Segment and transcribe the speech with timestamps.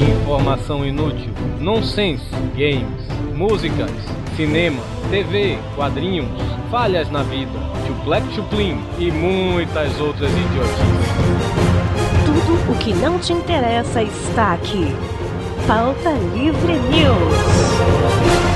[0.00, 2.24] Informação inútil, nonsense,
[2.56, 3.90] games, músicas,
[4.36, 6.28] cinema, TV, quadrinhos,
[6.70, 11.08] falhas na vida, chuplec chuplin e muitas outras idiotices.
[12.24, 14.86] Tudo o que não te interessa está aqui.
[15.66, 18.47] Pauta Livre News.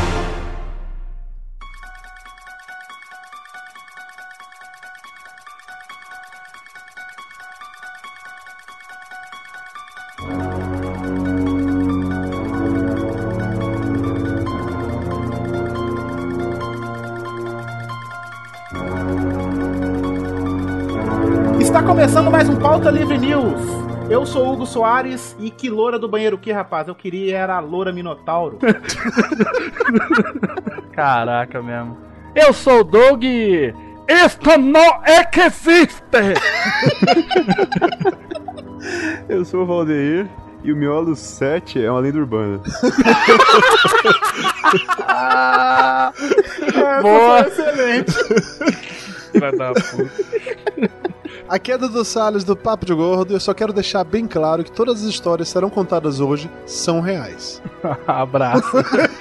[24.12, 26.86] Eu sou Hugo Soares e que loura do banheiro que, rapaz?
[26.86, 28.58] Eu queria era a loura Minotauro.
[30.92, 31.96] Caraca mesmo.
[32.34, 33.24] Eu sou o Doug.
[33.24, 36.02] Isto não existe!
[39.30, 40.28] Eu sou o Valdeir
[40.62, 42.60] e o miolo 7 é uma lenda urbana.
[47.00, 47.48] Boa.
[47.48, 48.12] excelente.
[49.40, 51.21] Vai dar puta.
[51.52, 54.64] Aqui é Dudu Salles do Papo de Gordo e eu só quero deixar bem claro
[54.64, 57.62] que todas as histórias que serão contadas hoje são reais.
[58.08, 58.72] Abraço.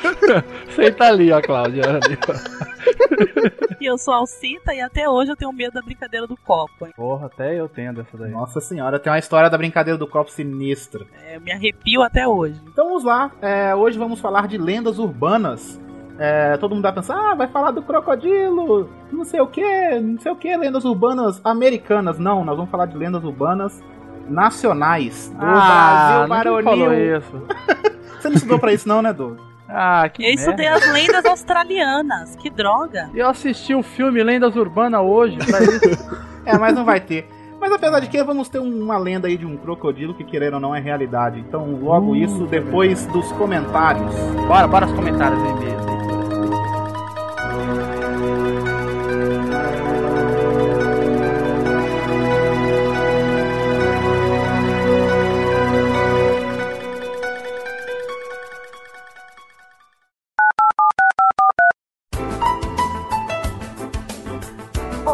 [0.73, 1.83] Senta ali, ó, Cláudia.
[1.89, 3.75] Ali, ó.
[3.81, 6.85] E eu sou Alcita e até hoje eu tenho medo da brincadeira do copo.
[6.85, 6.93] Hein?
[6.95, 8.31] Porra, até eu tenho dessa daí.
[8.31, 11.05] Nossa senhora, tem uma história da brincadeira do copo sinistra.
[11.25, 12.61] É, eu me arrepio até hoje.
[12.65, 13.29] Então vamos lá.
[13.41, 15.80] É, hoje vamos falar de lendas urbanas.
[16.23, 20.19] É, todo mundo vai pensar, ah, vai falar do crocodilo, não sei o que, não
[20.19, 22.19] sei o que, lendas urbanas americanas.
[22.19, 23.81] Não, nós vamos falar de lendas urbanas
[24.29, 27.41] nacionais do Ah, Brasil falou isso.
[28.21, 29.39] Você não estudou pra isso não, né, Doug?
[29.67, 30.85] Ah, que Eu estudei merda.
[30.85, 32.35] as lendas australianas.
[32.35, 33.09] Que droga.
[33.15, 35.37] Eu assisti o filme Lendas Urbanas hoje.
[35.37, 36.21] pra isso.
[36.43, 37.29] É, mas não vai ter.
[37.59, 40.59] Mas apesar de que vamos ter uma lenda aí de um crocodilo que querendo ou
[40.59, 41.39] não é realidade.
[41.39, 44.11] Então logo Uh, isso depois dos comentários.
[44.47, 46.10] bora, bora os comentários aí mesmo.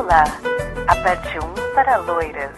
[0.08, 0.24] Olá,
[0.88, 2.50] aperte 1 para loiras,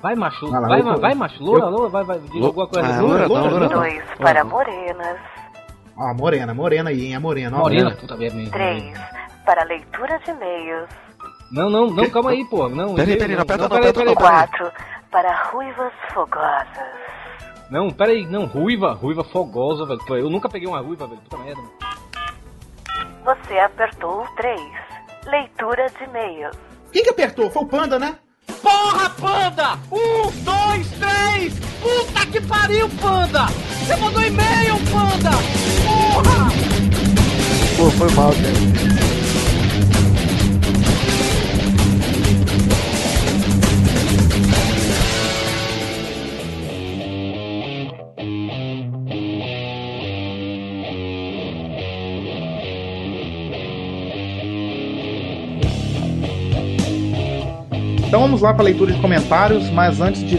[0.00, 2.88] Vai, macho, Vai lá, vai, vai, vai, macho, loura, loura, vai, vai, diz alguma coisa.
[2.88, 3.90] Ah, loura, loura, loura, não, loura.
[3.90, 5.18] 2 para morenas,
[5.96, 7.16] Ó, morena, morena aí, hein?
[7.16, 7.62] A morena, ó.
[7.62, 8.50] Morena, puta merda.
[8.52, 8.94] 3
[9.44, 10.88] para leitura de e-mails,
[11.50, 12.68] Não, não, não, calma aí, pô.
[12.68, 14.22] Não, Peraí, não, peraí, não aperta não, peraí, aperta peraí, não.
[14.22, 14.70] peraí.
[14.70, 14.72] 4
[15.10, 16.86] para ruivas fogosas,
[17.68, 20.00] Não, peraí, não, ruiva, ruiva fogosa, velho.
[20.24, 21.20] Eu nunca peguei uma ruiva, velho.
[21.22, 21.62] Puta merda.
[23.24, 24.60] você apertou o 3,
[25.26, 26.56] leitura de e-mails,
[26.92, 27.50] Quem que apertou?
[27.50, 28.16] Foi o Panda, né?
[28.60, 29.78] Porra, panda!
[29.90, 31.54] Um, dois, três!
[31.80, 33.46] Puta que pariu, panda!
[33.46, 35.30] Você mandou e-mail, panda!
[35.84, 36.50] Porra!
[37.76, 39.01] Pô, foi mal, cara.
[58.22, 60.38] Vamos lá para a leitura de comentários, mas antes de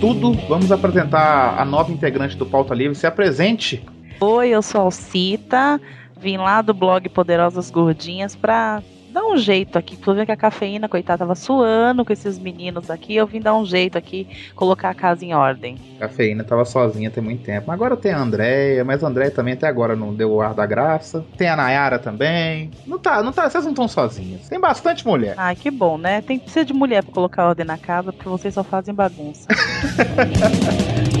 [0.00, 2.94] tudo, vamos apresentar a nova integrante do Pauta Livre.
[2.94, 3.84] Se apresente.
[4.20, 5.80] Oi, eu sou Alcita.
[6.16, 8.80] Vim lá do blog Poderosas Gordinhas pra
[9.14, 9.96] dar um jeito aqui.
[9.96, 13.14] Tô vendo que a cafeína, coitada, tava suando com esses meninos aqui.
[13.14, 14.26] Eu vim dar um jeito aqui,
[14.56, 15.78] colocar a casa em ordem.
[16.00, 17.70] Cafeína tava sozinha tem muito tempo.
[17.70, 20.66] Agora tem a Andréia, mas a Andréia também até agora não deu o ar da
[20.66, 21.24] graça.
[21.38, 22.72] Tem a Nayara também.
[22.84, 24.48] Não tá, não tá, vocês não estão sozinhas.
[24.48, 25.34] Tem bastante mulher.
[25.36, 26.20] Ai, que bom, né?
[26.20, 29.46] Tem que ser de mulher pra colocar ordem na casa, porque vocês só fazem bagunça.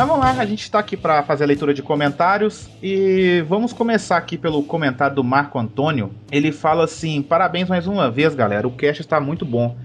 [0.00, 3.70] Mas vamos lá, a gente tá aqui para fazer a leitura de comentários e vamos
[3.70, 6.10] começar aqui pelo comentário do Marco Antônio.
[6.32, 8.66] Ele fala assim: parabéns mais uma vez, galera.
[8.66, 9.76] O cast está muito bom.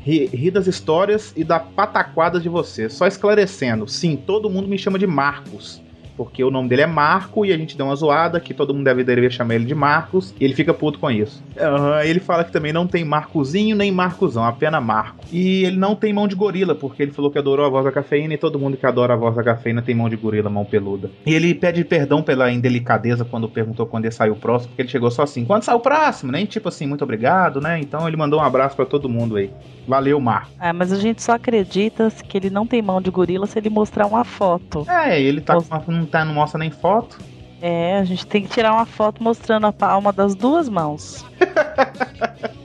[0.00, 2.92] Ri, ri das histórias e da pataquada de vocês.
[2.92, 5.82] Só esclarecendo, sim, todo mundo me chama de Marcos.
[6.16, 8.84] Porque o nome dele é Marco e a gente deu uma zoada que todo mundo
[8.84, 11.42] deve, deveria chamar ele de Marcos e ele fica puto com isso.
[11.60, 15.24] Aham, ele fala que também não tem Marcozinho nem Marcozão, apenas Marco.
[15.32, 17.92] E ele não tem mão de gorila, porque ele falou que adorou a voz da
[17.92, 20.64] cafeína e todo mundo que adora a voz da cafeína tem mão de gorila, mão
[20.64, 21.10] peluda.
[21.26, 24.88] E ele pede perdão pela indelicadeza quando perguntou quando ia sair o próximo, porque ele
[24.88, 26.30] chegou só assim, quando sai o próximo?
[26.32, 27.78] Nem tipo assim, muito obrigado, né?
[27.80, 29.50] Então ele mandou um abraço pra todo mundo aí.
[29.86, 30.50] Valeu, Marco.
[30.58, 33.68] Ah, mas a gente só acredita que ele não tem mão de gorila se ele
[33.68, 34.86] mostrar uma foto.
[34.88, 37.18] É, ele tá, com uma- não, tá, não mostra nem foto.
[37.60, 41.24] É, a gente tem que tirar uma foto mostrando a palma das duas mãos.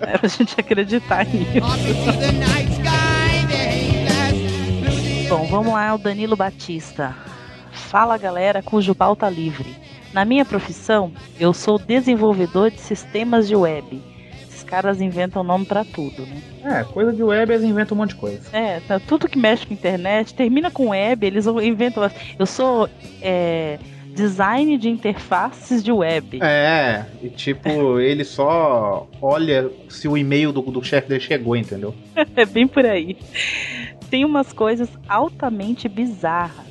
[0.02, 1.66] é pra gente acreditar nisso.
[2.56, 2.80] Ain't
[5.50, 7.16] vamos lá, o Danilo Batista.
[7.72, 9.78] Fala galera cujo pau tá livre.
[10.12, 14.02] Na minha profissão, eu sou desenvolvedor de sistemas de web.
[14.70, 16.44] Caras inventam nome pra tudo, né?
[16.64, 18.56] É, coisa de web eles inventam um monte de coisa.
[18.56, 22.08] É, tá, tudo que mexe com internet, termina com web, eles inventam.
[22.38, 22.88] Eu sou
[23.20, 23.80] é,
[24.14, 26.40] design de interfaces de web.
[26.44, 31.96] É, e tipo, ele só olha se o e-mail do, do chefe dele chegou, entendeu?
[32.36, 33.18] É bem por aí.
[34.08, 36.69] Tem umas coisas altamente bizarras.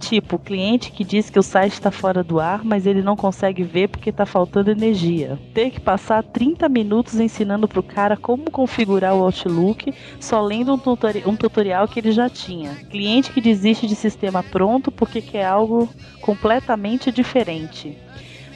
[0.00, 3.62] Tipo, cliente que diz que o site está fora do ar, mas ele não consegue
[3.62, 5.38] ver porque está faltando energia.
[5.52, 10.78] Ter que passar 30 minutos ensinando pro cara como configurar o Outlook, só lendo um,
[10.78, 12.74] tutori um tutorial que ele já tinha.
[12.90, 15.88] Cliente que desiste de sistema pronto porque quer algo
[16.22, 17.96] completamente diferente.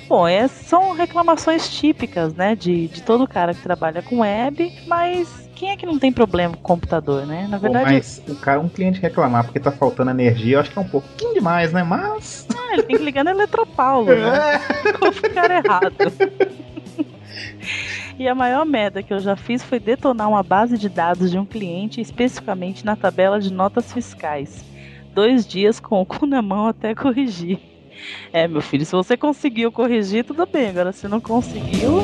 [0.08, 5.44] Bom, é, são reclamações típicas, né, de, de todo cara que trabalha com web, mas
[5.54, 7.46] quem é que não tem problema com computador, né?
[7.48, 10.70] Na Pô, verdade, mas o cara, um cliente reclamar porque tá faltando energia, eu acho
[10.70, 11.82] que é um pouquinho demais, né?
[11.82, 12.46] Mas.
[12.56, 14.58] ah, ele tem que ligar no Eletropaulo, né?
[14.82, 15.94] Ficou ficar errado.
[18.18, 21.38] E a maior merda que eu já fiz foi detonar uma base de dados de
[21.38, 24.64] um cliente, especificamente na tabela de notas fiscais.
[25.12, 27.58] Dois dias com o cu na mão até corrigir.
[28.32, 30.68] É, meu filho, se você conseguiu corrigir, tudo bem.
[30.68, 32.02] Agora, se não conseguiu.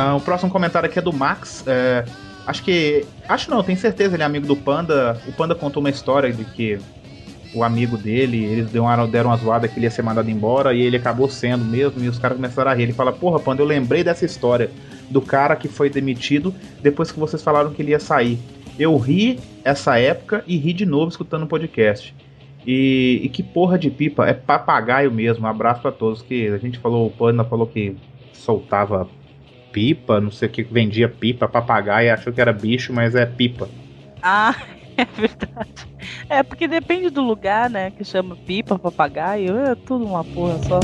[0.00, 1.64] Ah, o próximo comentário aqui é do Max.
[1.66, 2.04] É,
[2.46, 3.04] acho que.
[3.28, 5.20] Acho não, tenho certeza, ele é amigo do Panda.
[5.26, 6.78] O Panda contou uma história de que
[7.52, 10.82] o amigo dele, eles deram uma, deram zoada que ele ia ser mandado embora e
[10.82, 12.00] ele acabou sendo mesmo.
[12.04, 12.84] E os caras começaram a rir.
[12.84, 14.70] Ele fala: Porra, Panda, eu lembrei dessa história
[15.10, 18.38] do cara que foi demitido depois que vocês falaram que ele ia sair.
[18.78, 22.14] Eu ri essa época e ri de novo escutando o podcast.
[22.64, 25.44] E, e que porra de pipa, é papagaio mesmo.
[25.44, 26.22] Um abraço pra todos.
[26.22, 27.96] Que a gente falou, o Panda falou que
[28.32, 29.08] soltava
[29.72, 33.68] pipa, não sei o que, vendia pipa, papagaio, achou que era bicho, mas é pipa.
[34.22, 34.54] Ah,
[34.96, 35.86] é verdade.
[36.28, 37.90] É, porque depende do lugar, né?
[37.90, 40.80] Que chama pipa, papagaio, é tudo uma porra só.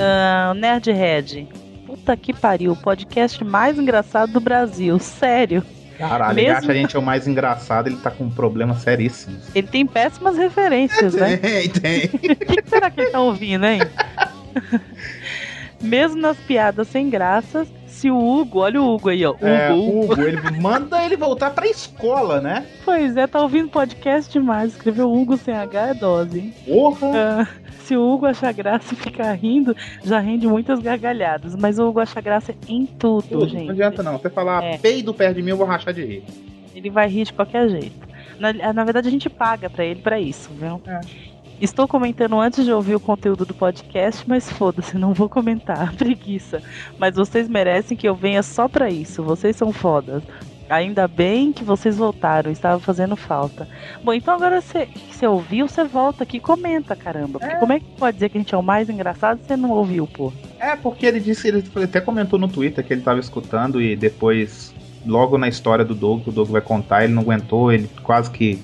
[0.00, 1.48] Ah, Nerdhead.
[1.86, 5.62] Puta que pariu, o podcast mais engraçado do Brasil, sério.
[5.98, 8.74] Caralho, ele Mesmo- acha a gente é o mais engraçado, ele tá com um problema
[8.74, 9.38] seríssimo.
[9.54, 11.38] Ele tem péssimas referências, né?
[11.40, 12.04] Tem, tem.
[12.12, 13.80] O que será que ele tá ouvindo, hein?
[15.86, 19.30] Mesmo nas piadas sem graças, se o Hugo, olha o Hugo aí, ó.
[19.32, 20.12] Hugo, É, Hugo.
[20.12, 22.66] Hugo, ele manda ele voltar pra escola, né?
[22.84, 24.72] Pois é, tá ouvindo podcast demais.
[24.72, 26.54] Escreveu Hugo sem H é dose, hein?
[26.66, 27.08] Porra!
[27.42, 27.48] Ah,
[27.84, 29.74] se o Hugo achar graça e ficar rindo,
[30.04, 31.54] já rende muitas gargalhadas.
[31.56, 33.64] Mas o Hugo acha graça em tudo, Tudo, gente.
[33.66, 34.18] não adianta não.
[34.18, 34.76] Você falar É.
[34.78, 36.24] peido perto de mim, eu vou rachar de rir.
[36.74, 38.06] Ele vai rir de qualquer jeito.
[38.38, 40.82] Na, na verdade, a gente paga pra ele pra isso, viu?
[40.86, 41.00] É.
[41.58, 45.92] Estou comentando antes de ouvir o conteúdo do podcast, mas foda-se, não vou comentar.
[45.96, 46.62] Preguiça.
[46.98, 49.22] Mas vocês merecem que eu venha só pra isso.
[49.22, 50.22] Vocês são fodas.
[50.68, 53.68] Ainda bem que vocês voltaram, estava fazendo falta.
[54.02, 57.38] Bom, então agora você, que você ouviu, você volta aqui e comenta, caramba.
[57.38, 59.56] Porque como é que pode dizer que a gente é o mais engraçado se você
[59.56, 60.32] não ouviu, pô?
[60.58, 64.74] É, porque ele disse, ele até comentou no Twitter que ele tava escutando e depois,
[65.06, 68.30] logo na história do Doug, que o Doug vai contar, ele não aguentou, ele quase
[68.30, 68.60] que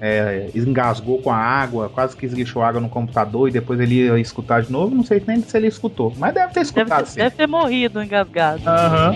[0.00, 4.18] é, engasgou com a água, quase que esguichou água no computador e depois ele ia
[4.18, 4.94] escutar de novo.
[4.94, 7.18] Não sei nem se ele escutou, mas deve ter Deve escutado ter, sim.
[7.18, 8.62] deve ter morrido engasgado.
[8.66, 9.14] Aham.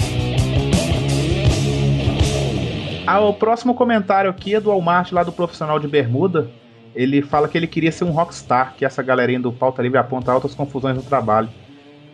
[3.07, 6.49] Ah, o próximo comentário aqui é do Walmart, lá do profissional de bermuda.
[6.95, 10.31] Ele fala que ele queria ser um rockstar, que essa galerinha do Pauta Livre aponta
[10.31, 11.49] altas confusões no trabalho.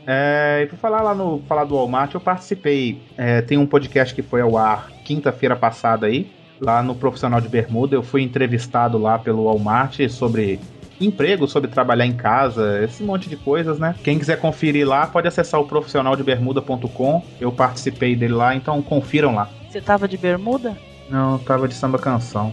[0.07, 3.03] É, e por falar lá no falar do Walmart, eu participei.
[3.19, 7.49] é, tem um podcast que foi ao ar quinta-feira passada aí, lá no Profissional de
[7.49, 7.95] Bermuda.
[7.95, 10.61] Eu fui entrevistado lá pelo Walmart sobre
[11.01, 13.95] emprego, sobre trabalhar em casa, esse monte de coisas, né?
[14.03, 17.23] Quem quiser conferir lá, pode acessar o profissionaldebermuda.com.
[17.41, 19.49] Eu participei dele lá, então confiram lá.
[19.69, 20.77] Você tava de bermuda?
[21.09, 22.53] Não, eu tava de samba canção.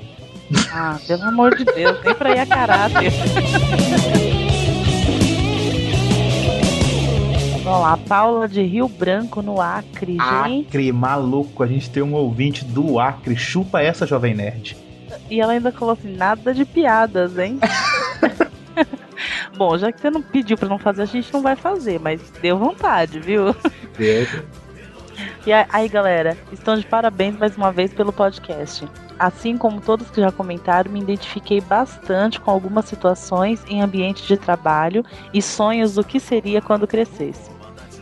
[0.71, 3.11] Ah, pelo amor de Deus, nem pra ir a caráter.
[7.65, 10.67] Vamos lá, Paula de Rio Branco, no Acre, gente.
[10.67, 13.35] Acre, maluco, a gente tem um ouvinte do Acre.
[13.35, 14.77] Chupa essa, Jovem Nerd.
[15.31, 17.59] E ela ainda falou assim, nada de piadas, hein?
[19.57, 22.21] Bom, já que você não pediu pra não fazer, a gente não vai fazer, mas
[22.39, 23.55] deu vontade, viu?
[25.47, 28.87] E aí, galera, estão de parabéns mais uma vez pelo podcast.
[29.17, 34.37] Assim como todos que já comentaram, me identifiquei bastante com algumas situações em ambiente de
[34.37, 35.03] trabalho
[35.33, 37.54] e sonhos do que seria quando crescesse.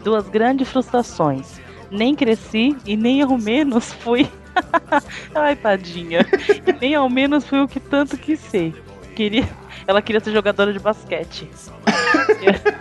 [0.03, 1.59] Duas grandes frustrações.
[1.89, 4.29] Nem cresci e nem ao menos fui.
[5.33, 6.25] Ai, tadinha.
[6.67, 8.73] E nem ao menos fui o que tanto quis ser.
[9.15, 9.47] Queria...
[9.85, 11.49] Ela queria ser jogadora de basquete.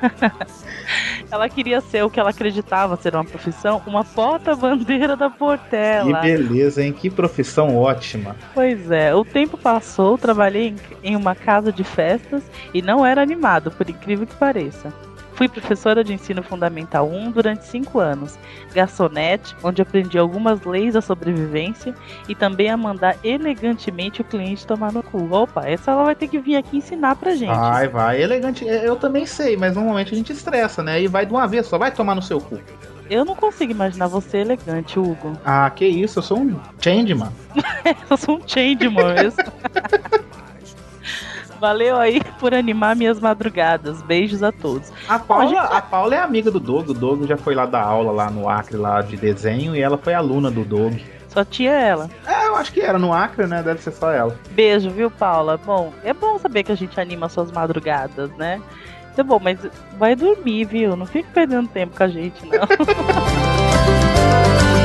[1.30, 6.20] Ela queria ser o que ela acreditava ser uma profissão, uma porta-bandeira da Que Portela.
[6.20, 6.92] beleza, hein?
[6.92, 8.36] Que profissão ótima.
[8.52, 12.42] Pois é, o tempo passou, trabalhei em uma casa de festas
[12.74, 14.92] e não era animado, por incrível que pareça.
[15.42, 18.38] Fui professora de ensino fundamental 1 durante cinco anos,
[18.72, 21.96] garçonete, onde aprendi algumas leis da sobrevivência
[22.28, 25.34] e também a mandar elegantemente o cliente tomar no cu.
[25.34, 27.58] Opa, essa ela vai ter que vir aqui ensinar pra gente.
[27.58, 28.22] Vai, vai.
[28.22, 28.68] Elegante.
[28.68, 31.02] é, Eu também sei, mas normalmente a gente estressa, né?
[31.02, 31.76] E vai de uma vez só.
[31.76, 32.60] Vai tomar no seu cu.
[33.10, 35.36] Eu não consigo imaginar você elegante, Hugo.
[35.44, 36.20] Ah, que isso.
[36.20, 37.32] Eu sou um changeman.
[38.08, 39.42] Eu sou um changeman mesmo.
[41.62, 44.02] Valeu aí por animar minhas madrugadas.
[44.02, 44.92] Beijos a todos.
[45.08, 46.88] A Paula, gente- a Paula é amiga do Doug.
[46.88, 49.96] O Doug já foi lá dar aula lá no Acre lá de desenho e ela
[49.96, 50.94] foi aluna do Doug.
[51.28, 52.10] Só tinha ela.
[52.26, 53.62] É, eu acho que era no Acre, né?
[53.62, 54.36] Deve ser só ela.
[54.50, 55.56] Beijo, viu, Paula?
[55.56, 58.60] Bom, é bom saber que a gente anima suas madrugadas, né?
[59.14, 59.56] Tá bom, mas
[59.96, 60.96] vai dormir, viu?
[60.96, 62.58] Não fica perdendo tempo com a gente, não.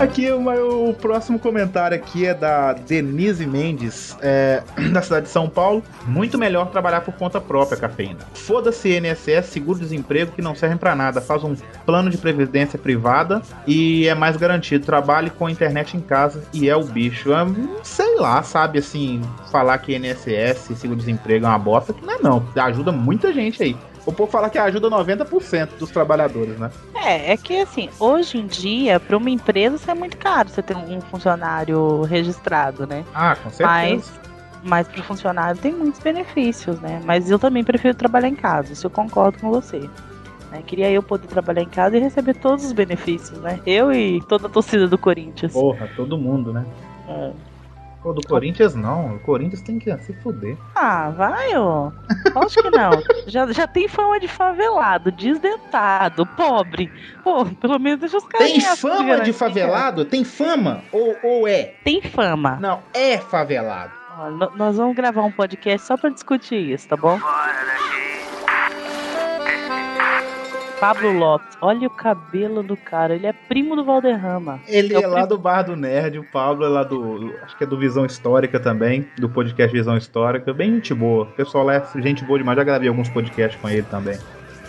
[0.00, 5.48] Aqui o, o próximo comentário aqui é da Denise Mendes, é, da cidade de São
[5.48, 5.82] Paulo.
[6.06, 8.18] Muito melhor trabalhar por conta própria, cafeína.
[8.34, 11.20] Foda-se INSS, seguro-desemprego que não servem pra nada.
[11.20, 11.54] Faz um
[11.86, 14.84] plano de previdência privada e é mais garantido.
[14.84, 17.32] Trabalhe com internet em casa e é o bicho.
[17.32, 17.46] É,
[17.84, 19.22] sei lá, sabe assim,
[19.52, 22.44] falar que INSS seguro-desemprego é uma bosta, que não é não.
[22.56, 23.76] Ajuda muita gente aí.
[24.06, 26.70] O povo fala que ajuda 90% dos trabalhadores, né?
[26.94, 30.62] É, é que assim, hoje em dia, para uma empresa, isso é muito caro você
[30.62, 33.04] ter um funcionário registrado, né?
[33.14, 33.66] Ah, com certeza.
[33.66, 34.20] Mas,
[34.62, 37.00] mas para o funcionário tem muitos benefícios, né?
[37.04, 39.78] Mas eu também prefiro trabalhar em casa, isso eu concordo com você.
[40.50, 40.62] né?
[40.66, 43.58] Queria eu poder trabalhar em casa e receber todos os benefícios, né?
[43.66, 45.52] Eu e toda a torcida do Corinthians.
[45.52, 46.64] Porra, todo mundo, né?
[47.08, 47.30] É.
[48.04, 49.14] Pô, do Corinthians não.
[49.14, 50.58] O Corinthians tem que se fuder.
[50.74, 51.90] Ah, vai, ó.
[52.36, 52.90] Acho que não.
[53.26, 56.92] Já, já tem fama de favelado, desdentado, pobre.
[57.22, 58.46] Pô, pelo menos deixa os caras.
[58.46, 60.04] Tem fama de favelado?
[60.04, 60.82] Tem fama?
[60.92, 61.76] Ou, ou é?
[61.82, 62.58] Tem fama.
[62.60, 63.92] Não, é favelado.
[64.18, 67.18] Ó, nós vamos gravar um podcast só pra discutir isso, tá bom?
[70.80, 74.60] Pablo Lopes, olha o cabelo do cara, ele é primo do Valderrama.
[74.66, 77.32] Ele É é, lá do Bar do Nerd, o Pablo é lá do.
[77.42, 80.52] Acho que é do Visão Histórica também, do podcast Visão Histórica.
[80.52, 81.24] Bem gente boa.
[81.24, 82.56] O pessoal lá é gente boa demais.
[82.56, 84.18] Já gravei alguns podcasts com ele também.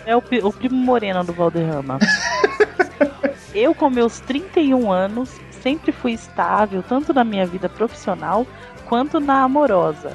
[0.06, 1.98] É o, o primo moreno do Valderrama.
[3.52, 8.46] Eu, com meus 31 anos, sempre fui estável, tanto na minha vida profissional
[8.86, 10.12] quanto na amorosa.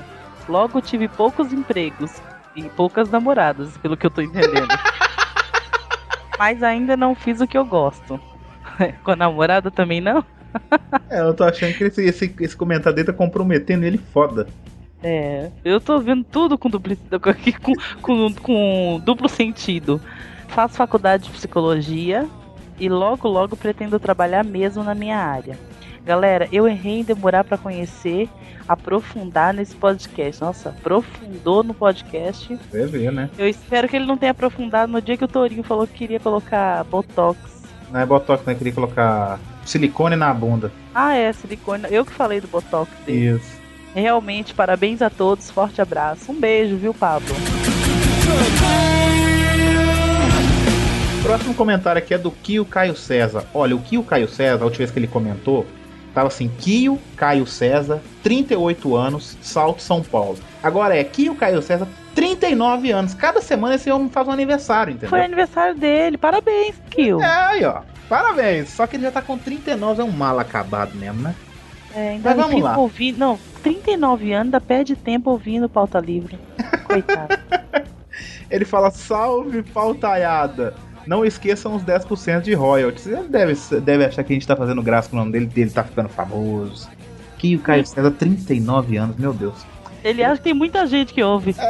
[0.48, 2.22] Logo tive poucos empregos
[2.56, 4.68] e poucas namoradas, pelo que eu tô entendendo.
[6.38, 8.20] Mas ainda não fiz o que eu gosto.
[9.04, 10.24] Com a namorada também não?
[11.10, 14.48] É, eu tô achando que esse, esse, esse comentário dele tá comprometendo ele foda.
[15.04, 16.98] É, eu tô vendo tudo com, dupli-
[17.62, 20.02] com, com, com duplo sentido.
[20.48, 22.28] Faço faculdade de psicologia
[22.80, 25.58] e logo, logo pretendo trabalhar mesmo na minha área.
[26.06, 28.28] Galera, eu errei em demorar pra conhecer,
[28.68, 30.42] aprofundar nesse podcast.
[30.42, 32.58] Nossa, aprofundou no podcast.
[32.70, 33.30] Você vê, né?
[33.38, 36.20] Eu espero que ele não tenha aprofundado no dia que o Torinho falou que queria
[36.20, 37.40] colocar botox.
[37.92, 38.56] Não é botox, né?
[38.56, 40.72] Queria colocar silicone na bunda.
[40.96, 41.86] Ah, é, silicone.
[41.92, 43.36] Eu que falei do botox dele.
[43.36, 43.62] Isso.
[43.94, 45.52] Realmente, parabéns a todos.
[45.52, 46.32] Forte abraço.
[46.32, 47.36] Um beijo, viu, Pablo?
[51.22, 53.46] Próximo comentário aqui é do Kio Caio César.
[53.54, 55.68] Olha, o Kio Caio César, a última vez que ele comentou,
[56.14, 60.38] tava assim: Kio Caio César, 38 anos, Salto São Paulo.
[60.62, 63.14] Agora é Kio Caio César, 39 anos.
[63.14, 65.10] Cada semana esse homem faz um aniversário, entendeu?
[65.10, 66.18] Foi aniversário dele.
[66.18, 67.22] Parabéns, Kill.
[67.22, 67.82] É, aí, ó.
[68.10, 68.70] Parabéns.
[68.70, 71.34] Só que ele já tá com 39, é um mal acabado mesmo, né?
[71.96, 72.78] É, ainda Mas vamos lá.
[72.78, 73.18] ouvindo.
[73.18, 76.38] Não, 39 anos, ainda perde tempo ouvindo pauta livre.
[76.86, 77.38] Coitado.
[78.50, 80.74] Ele fala: salve, pautaiada.
[81.06, 83.08] Não esqueçam os 10% de royalties.
[83.08, 85.70] Ele deve, deve achar que a gente tá fazendo graça com o nome dele, dele
[85.72, 86.90] tá ficando famoso.
[87.38, 89.66] Kio Caio César, 39 anos, meu Deus.
[90.04, 91.56] Ele acha que tem muita gente que ouve.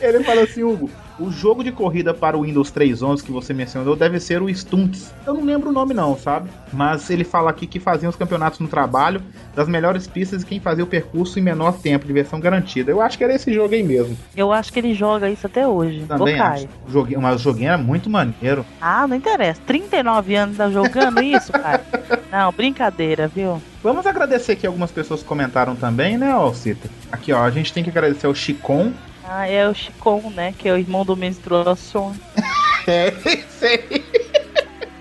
[0.00, 3.96] Ele fala assim, Hugo, o jogo de corrida para o Windows 3.11 que você mencionou
[3.96, 5.12] deve ser o Stunts.
[5.26, 6.48] Eu não lembro o nome não, sabe?
[6.72, 9.22] Mas ele fala aqui que fazia os campeonatos no trabalho,
[9.54, 12.90] das melhores pistas e quem fazia o percurso em menor tempo, diversão garantida.
[12.90, 14.16] Eu acho que era esse jogo aí mesmo.
[14.36, 16.04] Eu acho que ele joga isso até hoje.
[16.06, 16.68] Também acho.
[16.88, 18.64] Joguinho, mas o joguinho era muito maneiro.
[18.80, 19.60] Ah, não interessa.
[19.66, 21.84] 39 anos tá jogando isso, cara?
[22.30, 23.60] Não, brincadeira, viu?
[23.82, 26.90] Vamos agradecer aqui algumas pessoas que comentaram também, né, Alcita?
[27.10, 28.92] Aqui, ó, a gente tem que agradecer ao Chicon.
[29.28, 30.54] Ah, é o Chicon, né?
[30.56, 32.14] Que é o irmão do Menstruação.
[32.90, 33.10] É,
[33.50, 34.02] sei.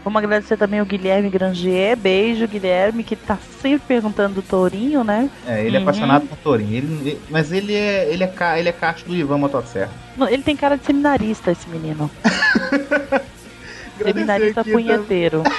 [0.04, 1.96] Vamos agradecer também o Guilherme Grangier.
[1.96, 5.30] Beijo, Guilherme, que tá sempre perguntando do Tourinho, né?
[5.48, 5.86] É, ele é Uhum.
[5.86, 6.76] apaixonado por Torinho.
[6.76, 9.90] Ele, ele- mas ele é, ele é, ca- ele é caixa do Ivan Motosserra.
[10.30, 12.12] Ele tem cara de seminarista, esse menino.
[14.04, 15.44] Seminarista punheteiro.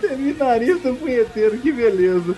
[0.00, 2.36] Seminarista punheteiro, que beleza.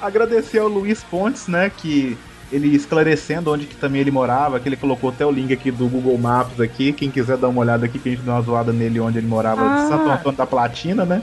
[0.00, 2.16] Agradecer ao Luiz Pontes, né, que
[2.52, 5.88] ele esclarecendo onde que também ele morava, que ele colocou até o link aqui do
[5.88, 8.72] Google Maps aqui, quem quiser dar uma olhada aqui, que a gente deu uma zoada
[8.72, 9.82] nele onde ele morava, Ah.
[9.82, 11.22] de Santo Antônio da Platina, né?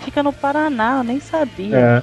[0.00, 1.76] Fica no Paraná, eu nem sabia.
[1.76, 2.02] É.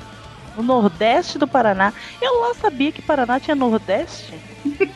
[0.57, 1.93] No Nordeste do Paraná.
[2.21, 4.33] Eu lá sabia que Paraná tinha Nordeste.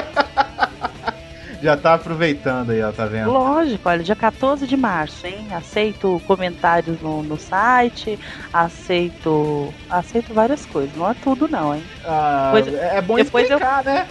[1.64, 3.30] Já tá aproveitando aí, ó, tá vendo?
[3.32, 5.46] Lógico, olha, dia 14 de março, hein?
[5.50, 8.18] Aceito comentários no, no site,
[8.52, 9.72] aceito.
[9.88, 10.94] Aceito várias coisas.
[10.94, 11.82] Não é tudo, não, hein?
[12.04, 14.06] Ah, Depois- é bom depois eu- explicar, né?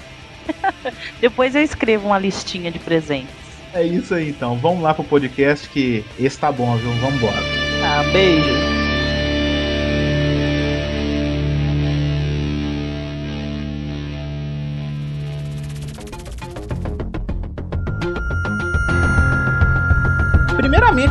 [1.21, 3.35] Depois eu escrevo uma listinha de presentes.
[3.71, 4.57] É isso aí então.
[4.57, 6.91] Vamos lá pro podcast que esse tá bom, viu?
[6.93, 7.37] Vamos embora.
[7.81, 8.82] Tá, beijo.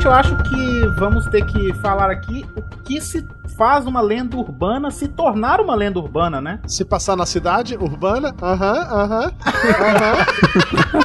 [0.04, 3.24] Eu acho que vamos ter que falar aqui o que se
[3.56, 6.58] faz uma lenda urbana se tornar uma lenda urbana, né?
[6.66, 9.32] Se passar na cidade urbana, aham, aham,
[9.80, 11.01] aham.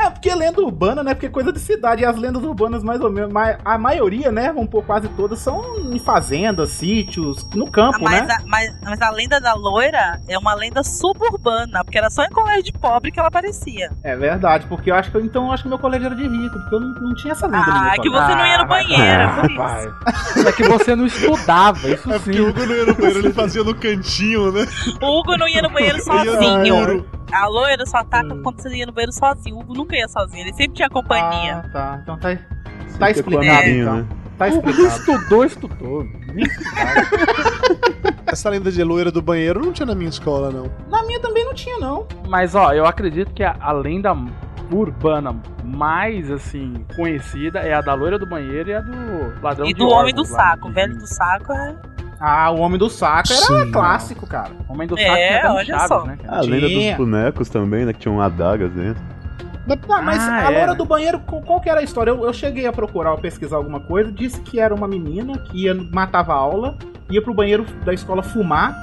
[0.00, 1.14] É, porque lenda urbana, né?
[1.14, 2.02] Porque é coisa de cidade.
[2.02, 3.32] E as lendas urbanas, mais ou menos,
[3.64, 4.52] a maioria, né?
[4.52, 8.34] Vamos pôr quase todas, são em fazendas, sítios, no campo, mas, né?
[8.34, 12.30] a, mas, mas a lenda da loira é uma lenda suburbana, porque era só em
[12.30, 13.90] colégio de pobre que ela aparecia.
[14.02, 16.58] É verdade, porque eu acho que então eu acho que meu colégio era de rico,
[16.60, 18.66] porque eu não, não tinha essa lenda no Ah, é que você não ia no
[18.66, 19.60] vai banheiro, pra- por isso.
[19.60, 22.40] Rapaz, é que você não estudava, isso É porque sim.
[22.40, 24.66] o Hugo não ia no banheiro, ele fazia no cantinho, né?
[25.02, 27.04] O Hugo não ia no banheiro sozinho.
[27.32, 29.56] A loira só ataca quando você ia no banheiro sozinho.
[29.56, 31.62] O Hugo nunca ia sozinho, ele sempre tinha companhia.
[31.64, 31.98] Ah, tá.
[32.02, 32.36] Então tá,
[32.98, 33.96] tá explicado, então.
[33.96, 34.06] né?
[34.38, 34.86] Tá O explicado.
[34.86, 36.02] estudou, estudou.
[36.36, 37.00] Estudava.
[38.26, 40.70] Essa lenda de loira do banheiro não tinha na minha escola, não.
[40.88, 42.06] Na minha também não tinha, não.
[42.28, 44.14] Mas ó, eu acredito que a, a lenda
[44.72, 49.72] urbana mais assim conhecida é a da loira do banheiro e a do ladrão E
[49.72, 50.50] de do homem do órgãos lá.
[50.50, 50.68] saco.
[50.68, 51.76] O velho do saco é.
[52.20, 53.72] Ah, o Homem do Saco era Sim.
[53.72, 54.50] clássico, cara.
[54.68, 56.04] O homem do É, saco tinha até no olha Chaves, só.
[56.04, 56.18] né?
[56.22, 56.36] cara?
[56.38, 56.88] A lenda Tinha.
[56.90, 57.92] dos bonecos também, né?
[57.94, 59.02] Que tinham adagas dentro.
[59.66, 60.74] Mas, ah, mas Ah, a é, loira né?
[60.74, 62.10] do banheiro, qual, que era a história?
[62.10, 65.64] Eu, eu cheguei a procurar ou pesquisar alguma coisa, disse que era uma menina que
[65.64, 66.76] ia, matava a aula,
[67.08, 68.74] ia pro banheiro da escola fumar,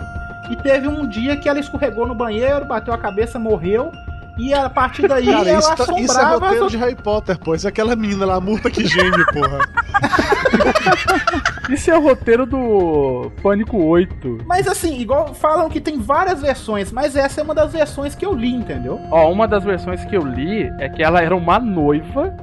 [0.50, 3.92] e teve um dia que ela escorregou no banheiro, bateu a cabeça, morreu,
[4.38, 6.96] e a partir daí Cara, ela isso, tá- isso é assombrava as roteiro de Harry
[6.96, 7.56] Potter, pô.
[7.56, 9.60] Isso é aquela mina lá, a murta que geme, porra.
[11.70, 14.38] Isso é o roteiro do Pânico 8.
[14.46, 18.26] Mas assim, igual falam que tem várias versões, mas essa é uma das versões que
[18.26, 19.02] eu li, entendeu?
[19.12, 22.34] Ó, uma das versões que eu li é que ela era uma noiva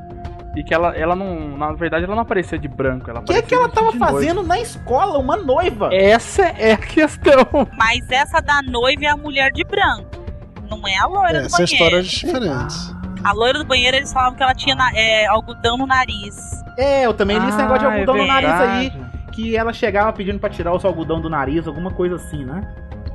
[0.55, 1.57] e que ela, ela não.
[1.57, 3.11] Na verdade, ela não aparecia de branco.
[3.11, 4.07] O que é que ela tava noiva.
[4.07, 5.19] fazendo na escola?
[5.19, 5.91] Uma noiva.
[5.93, 7.67] Essa é a questão.
[7.77, 10.24] Mas essa da noiva é a mulher de branco.
[10.71, 11.73] Não é a loira É, do são banheiro.
[11.75, 12.95] histórias diferentes.
[13.23, 16.63] A loira do banheiro, eles falavam que ela tinha na- é, algodão no nariz.
[16.77, 18.93] É, eu também li esse negócio de Ah, é algodão no nariz aí.
[19.33, 22.63] Que ela chegava pedindo pra tirar o algodão do nariz, alguma coisa assim, né?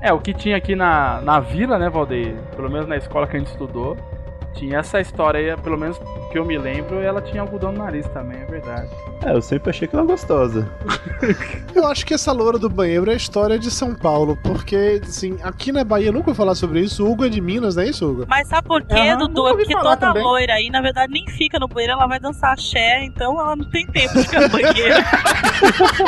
[0.01, 2.35] É, o que tinha aqui na, na vila, né, Valdeir?
[2.55, 3.97] Pelo menos na escola que a gente estudou.
[4.55, 5.97] Tinha essa história aí, pelo menos
[6.31, 8.89] que eu me lembro, ela tinha algodão no nariz também, é verdade.
[9.25, 10.69] É, eu sempre achei que ela era gostosa.
[11.75, 15.38] Eu acho que essa loura do banheiro é a história de São Paulo, porque, assim,
[15.43, 17.05] aqui na Bahia eu nunca vou falar sobre isso.
[17.05, 18.25] O Hugo é de Minas, não é isso, Hugo?
[18.27, 19.47] Mas sabe por quê, Dudu?
[19.47, 20.23] É porque toda também.
[20.23, 23.69] loira aí, na verdade, nem fica no banheiro, ela vai dançar axé, então ela não
[23.69, 24.95] tem tempo de ficar no banheiro.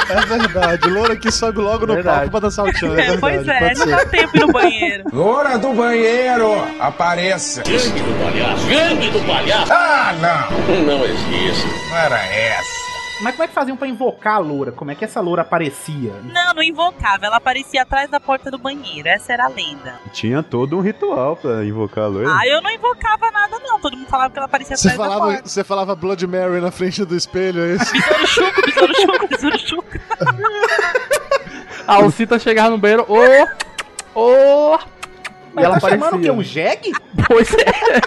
[0.09, 0.89] É verdade.
[0.89, 2.15] Loura que sobe logo no Verdade.
[2.17, 2.87] palco pra dançar o tchan.
[2.95, 5.03] É É, verdade, pois é, não dá tempo no banheiro.
[5.11, 7.61] Loura do banheiro, apareça.
[7.63, 8.67] Gangue do palhaço.
[8.67, 9.71] Gangue do palhaço.
[9.73, 10.85] Ah, não.
[10.85, 11.67] Não existe.
[11.89, 12.81] Não era essa.
[13.21, 14.71] Mas como é que faziam pra invocar a loura?
[14.71, 16.11] Como é que essa loura aparecia?
[16.23, 19.93] Não, não invocava, ela aparecia atrás da porta do banheiro, essa era a lenda.
[20.11, 22.35] Tinha todo um ritual pra invocar a loira.
[22.35, 25.25] Ah, eu não invocava nada não, todo mundo falava que ela aparecia atrás da falava,
[25.33, 25.47] porta.
[25.47, 27.93] você falava Blood Mary na frente do espelho, é isso?
[27.93, 29.87] Besouro chuco, besouro chuco, besouro chuco.
[31.87, 34.19] A Alcita chegava no banheiro, ô!
[34.19, 34.79] Ô!
[34.79, 35.00] E
[35.53, 36.31] Mas ela tá chamando o quê?
[36.31, 36.91] Um jegue?
[37.27, 38.01] Pois é.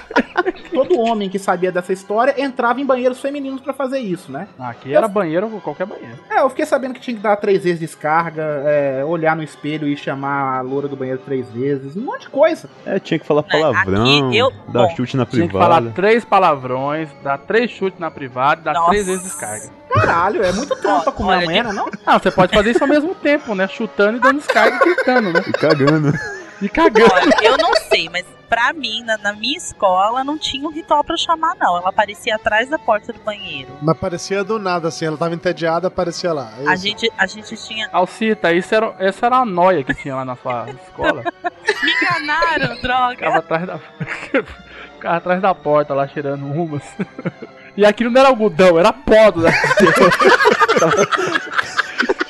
[0.75, 4.49] Todo homem que sabia dessa história entrava em banheiros femininos pra fazer isso, né?
[4.59, 6.19] Aqui era banheiro, qualquer banheiro.
[6.29, 9.87] É, eu fiquei sabendo que tinha que dar três vezes descarga, é, olhar no espelho
[9.87, 12.69] e chamar a loura do banheiro três vezes, um monte de coisa.
[12.85, 15.75] É, tinha que falar palavrão, aqui eu- dar bom, chute na Tinha que privada.
[15.75, 18.91] falar três palavrões, dar três chutes na privada, dar Nossa.
[18.91, 19.71] três vezes descarga.
[19.93, 21.89] Caralho, é muito comer Olha, uma mulher, né, não?
[22.05, 23.69] Ah, você pode fazer isso ao mesmo tempo, né?
[23.69, 25.41] Chutando e dando descarga e gritando, né?
[25.47, 26.13] E cagando.
[26.62, 27.12] E cagando.
[27.12, 31.03] Olha, eu não sei, mas pra mim, na, na minha escola, não tinha um ritual
[31.03, 31.77] pra chamar, não.
[31.79, 33.77] Ela aparecia atrás da porta do banheiro.
[33.83, 36.53] Mas parecia do nada, assim, ela tava entediada, aparecia lá.
[36.61, 37.88] É A gente, a gente tinha.
[37.93, 41.25] Alcita, isso era, essa era a noia que tinha lá na sua escola.
[41.83, 43.17] Me enganaram, droga!
[43.17, 43.79] Ficava atrás da.
[44.95, 46.83] Ficava atrás da porta lá cheirando umas.
[47.77, 49.43] E aquilo não era algodão, era pó do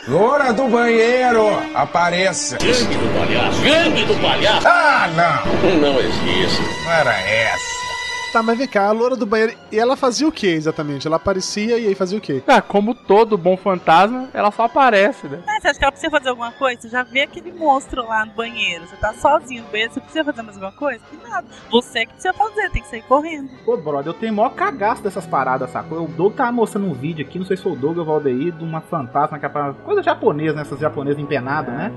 [0.06, 2.58] Loura do banheiro, apareça.
[2.58, 3.60] Gangue do palhaço.
[3.62, 4.68] Gangue do palhaço.
[4.68, 5.80] Ah, não.
[5.80, 6.62] Não existe.
[6.84, 7.83] Não era essa.
[8.34, 9.54] Tá, mas vem cá, a loura do banheiro.
[9.70, 11.06] E ela fazia o que exatamente?
[11.06, 12.42] Ela aparecia e aí fazia o quê?
[12.48, 15.38] Ah, como todo bom fantasma, ela só aparece, né?
[15.46, 16.80] Ah, você acha que ela precisa fazer alguma coisa?
[16.82, 18.88] Você já vê aquele monstro lá no banheiro.
[18.88, 21.00] Você tá sozinho no banheiro, você precisa fazer mais alguma coisa?
[21.08, 21.46] Que nada.
[21.70, 23.48] Você que precisa fazer, tem que sair correndo.
[23.64, 26.02] Pô, brother, eu tenho maior cagaço dessas paradas, sacou?
[26.04, 28.06] O Doug tava mostrando um vídeo aqui, não sei se foi o Doug ou o
[28.06, 29.78] Valdeir, de uma fantasma que aparece.
[29.84, 30.62] Coisa japonesa, né?
[30.62, 31.92] Essas japonesas empenadas, né?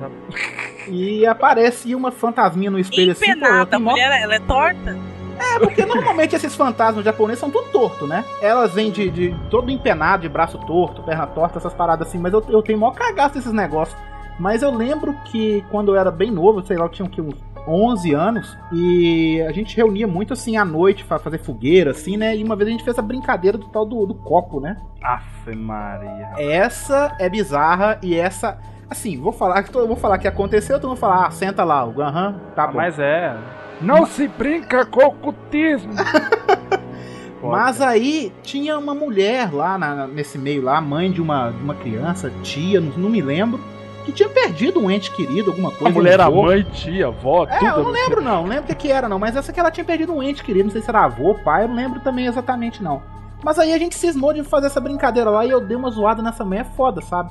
[0.88, 3.26] E aparece uma fantasminha no espelho assim.
[3.26, 5.17] pô, Empenada, a maior- mulher, ela é torta?
[5.40, 8.24] É, porque normalmente esses fantasmas japoneses são tudo torto, né?
[8.42, 12.34] Elas vêm de, de todo empenado, de braço torto, perna torta, essas paradas assim, mas
[12.34, 13.98] eu, eu tenho maior cagaço desses negócios.
[14.40, 17.36] Mas eu lembro que quando eu era bem novo, sei lá, eu tinha uns
[17.68, 22.36] 11 anos, e a gente reunia muito assim à noite pra fazer fogueira, assim, né?
[22.36, 24.78] E uma vez a gente fez a brincadeira do tal do, do copo, né?
[25.04, 26.30] Aff, Maria.
[26.38, 28.58] Essa é bizarra e essa.
[28.90, 32.02] Assim, vou falar que vou falar que aconteceu, tu vai falar, ah, senta lá, o
[32.02, 32.78] aham, tá bom.
[32.78, 33.36] Mas é.
[33.82, 35.94] Não se brinca com ocultismo.
[37.42, 41.76] Mas aí tinha uma mulher lá na- nesse meio lá, mãe de uma, de uma
[41.76, 43.60] criança, tia, não, não me lembro,
[44.04, 45.94] que tinha perdido um ente querido, alguma A coisa.
[45.94, 46.44] mulher era avô.
[46.44, 47.66] mãe, tia, avó, É, tudo.
[47.70, 49.70] eu não lembro não, não lembro o que, que era não, mas essa que ela
[49.70, 52.26] tinha perdido um ente querido, não sei se era avô, pai, eu não lembro também
[52.26, 53.02] exatamente não.
[53.44, 56.24] Mas aí a gente cismou de fazer essa brincadeira lá e eu dei uma zoada
[56.24, 57.30] nessa mulher foda, sabe?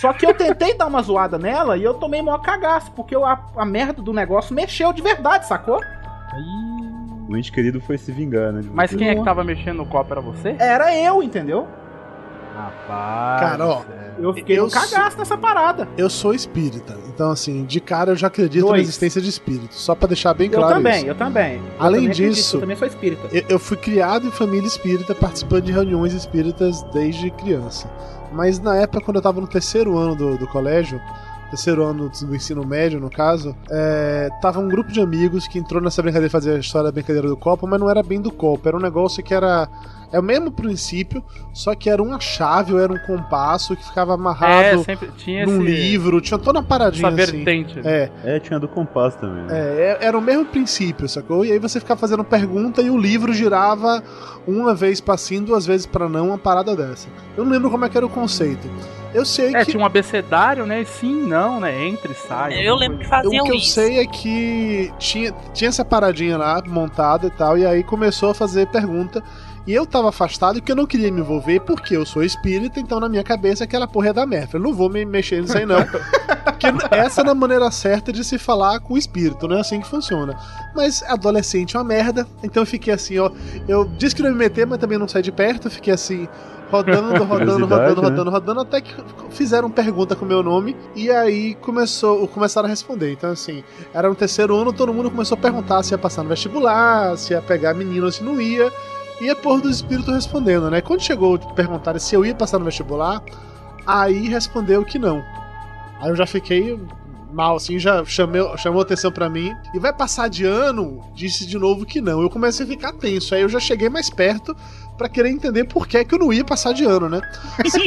[0.00, 3.24] Só que eu tentei dar uma zoada nela e eu tomei maior cagaço, porque eu-
[3.24, 5.80] a, a merda do negócio mexeu de verdade, sacou?
[7.28, 8.60] O ente querido foi se vingar, né?
[8.72, 10.12] Mas quem é que tava mexendo no copo?
[10.12, 10.56] Era você?
[10.58, 11.66] Era eu, entendeu?
[12.54, 13.40] Rapaz.
[13.40, 13.82] Cara, ó,
[14.18, 15.88] Eu fiquei Eu no cagaço nessa parada.
[15.98, 18.82] Eu sou espírita, então assim, de cara eu já acredito na Dois.
[18.82, 19.76] existência de espíritos.
[19.80, 21.06] Só pra deixar bem Eu claro também, isso.
[21.06, 21.56] eu também.
[21.56, 23.28] Eu Além também acredito, disso- eu também sou espírita.
[23.32, 27.90] Eu, eu fui criado em família espírita, participando de reuniões espíritas desde criança.
[28.34, 31.00] Mas na época, quando eu tava no terceiro ano do, do colégio,
[31.54, 35.80] terceiro ano do ensino médio, no caso, é, tava um grupo de amigos que entrou
[35.80, 38.30] nessa brincadeira de fazer a história da brincadeira do copo, mas não era bem do
[38.32, 39.68] copo, era um negócio que era.
[40.12, 44.12] É o mesmo princípio, só que era uma chave ou era um compasso que ficava
[44.12, 47.42] É, amarrado sempre tinha num esse, livro, tinha toda uma paradinha essa assim.
[47.44, 47.80] vertente.
[47.84, 49.42] É, É, tinha do compasso também.
[49.44, 49.48] né?
[49.50, 51.44] é, é- era o mesmo princípio, sacou?
[51.44, 54.04] E aí você ficava fazendo pergunta e o livro girava
[54.46, 57.08] uma vez pra sim, duas vezes pra não, uma parada dessa.
[57.36, 58.68] Eu não lembro como é que era o conceito.
[59.14, 59.70] Eu sei É, que.
[59.70, 60.84] tinha um abecedário, né?
[60.84, 61.86] Sim, não, né?
[61.86, 62.66] Entre e sai.
[62.66, 63.70] Eu lembro que O faziam que eu isso.
[63.70, 68.34] sei é que tinha, tinha essa paradinha lá montada e tal, e aí começou a
[68.34, 69.22] fazer pergunta.
[69.66, 73.00] E eu tava afastado porque eu não queria me envolver, porque eu sou espírita, então
[73.00, 74.58] na minha cabeça aquela porra é da merda.
[74.58, 75.76] Eu não vou me mexer nisso aí, não.
[76.44, 79.80] porque essa é a maneira certa de se falar com o espírito, não é assim
[79.80, 80.36] que funciona.
[80.74, 83.30] Mas adolescente é uma merda, então eu fiquei assim, ó.
[83.66, 85.94] Eu disse que não ia me meter, mas também não saí de perto, eu fiquei
[85.94, 86.28] assim.
[86.70, 88.08] Rodando, rodando, rodando, né?
[88.08, 88.94] rodando, rodando, até que
[89.30, 93.12] fizeram pergunta com o meu nome e aí começou, começaram a responder.
[93.12, 96.28] Então, assim, era no terceiro ano, todo mundo começou a perguntar se ia passar no
[96.28, 98.72] vestibular, se ia pegar menino ou se não ia.
[99.20, 100.80] E a porra do espírito respondendo, né?
[100.80, 103.22] Quando chegou, tipo, perguntaram se eu ia passar no vestibular,
[103.86, 105.22] aí respondeu que não.
[106.00, 106.78] Aí eu já fiquei
[107.34, 109.52] mal, assim, já chamou, chamou atenção pra mim.
[109.74, 112.22] E vai passar de ano, disse de novo que não.
[112.22, 113.34] Eu comecei a ficar tenso.
[113.34, 114.56] Aí eu já cheguei mais perto
[114.96, 117.20] pra querer entender por que, que eu não ia passar de ano, né?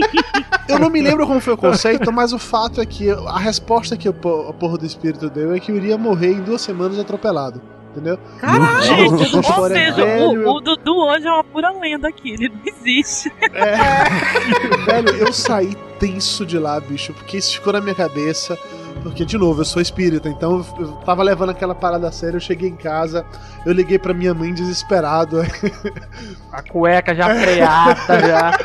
[0.68, 3.96] eu não me lembro como foi o conceito, mas o fato é que a resposta
[3.96, 7.62] que a porra do espírito deu é que eu iria morrer em duas semanas atropelado.
[7.92, 8.20] Entendeu?
[8.38, 9.12] Caralho!
[9.12, 12.50] Ou história é seja, velho, o, o Dudu hoje é uma pura lenda aqui, ele
[12.50, 13.32] não existe.
[13.54, 14.86] É.
[14.86, 18.58] Velho, eu saí tenso de lá, bicho, porque isso ficou na minha cabeça.
[19.04, 22.38] Porque, de novo, eu sou espírita, então eu tava levando aquela parada a sério.
[22.38, 23.26] Eu cheguei em casa,
[23.66, 25.38] eu liguei pra minha mãe desesperado.
[26.52, 28.58] A cueca já freada, já.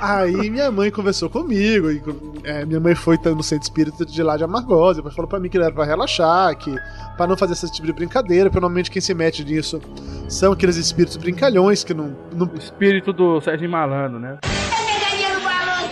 [0.00, 2.02] Aí minha mãe conversou comigo, e,
[2.44, 5.48] é, minha mãe foi no centro espírita de lá de Amargosa, depois falou pra mim
[5.48, 6.74] que era pra relaxar, que
[7.16, 9.80] pra não fazer esse tipo de brincadeira, porque normalmente quem se mete nisso
[10.28, 14.38] são aqueles espíritos brincalhões que não, não Espírito do Sérgio Malandro, né?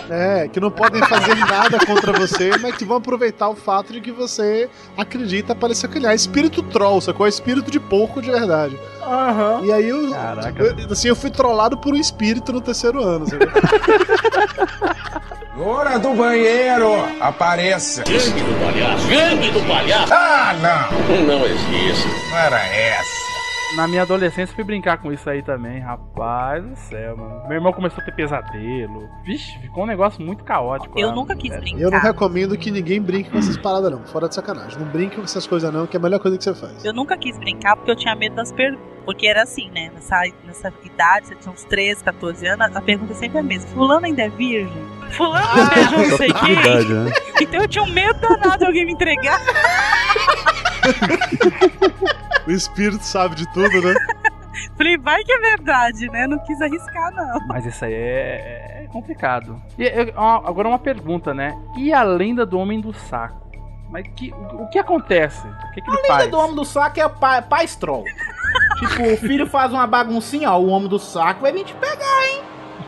[0.09, 4.01] É, que não podem fazer nada contra você, mas que vão aproveitar o fato de
[4.01, 6.13] que você acredita para se acanhar.
[6.13, 7.25] Espírito troll, sacou?
[7.25, 8.77] É espírito de porco de verdade.
[9.01, 9.61] Aham.
[9.63, 10.63] E aí eu, Caraca.
[10.63, 13.47] eu- assim, eu fui trollado por um espírito no terceiro ano, sacou?
[15.55, 18.03] Hora do banheiro, apareça.
[18.03, 19.07] Gangue do palhaço.
[19.07, 20.11] Gangue do palhaço.
[20.13, 21.25] Ah, não.
[21.27, 22.07] Não existe.
[22.31, 23.32] Não era essa.
[23.75, 27.41] Na minha adolescência fui brincar com isso aí também, rapaz do céu, mano.
[27.47, 29.09] Meu irmão começou a ter pesadelo.
[29.23, 30.99] Vixe, ficou um negócio muito caótico.
[30.99, 31.63] Eu lá, nunca quis sério.
[31.63, 31.81] brincar.
[31.81, 34.05] Eu não recomendo que ninguém brinque com essas paradas, não.
[34.05, 34.77] Fora de sacanagem.
[34.77, 36.85] Não brinque com essas coisas, não, que é a melhor coisa que você faz.
[36.85, 38.93] Eu nunca quis brincar porque eu tinha medo das perguntas.
[39.05, 39.91] Porque era assim, né?
[39.93, 43.69] Nessa, nessa idade, você tinha uns 13, 14 anos, a pergunta é sempre a mesma.
[43.71, 44.71] Fulano ainda é virgem?
[45.11, 46.53] Fulano beijou não sei quem?
[46.53, 47.11] idade, né?
[47.41, 49.41] Então eu tinha um medo danado de alguém me entregar.
[52.47, 53.93] O espírito sabe de tudo, né?
[54.77, 56.27] Falei, vai que é verdade, né?
[56.27, 57.47] Não quis arriscar, não.
[57.47, 59.59] Mas isso aí é, é complicado.
[59.77, 61.57] E eu- agora uma pergunta, né?
[61.77, 63.41] E a lenda do homem do saco?
[63.89, 65.45] Mas que, o, o que acontece?
[65.47, 66.19] O que, que ele A faz?
[66.25, 68.03] lenda do homem do saco é o pai, pai troll.
[68.77, 72.13] tipo, o filho faz uma baguncinha, ó, o homem do saco vai vir te pegar.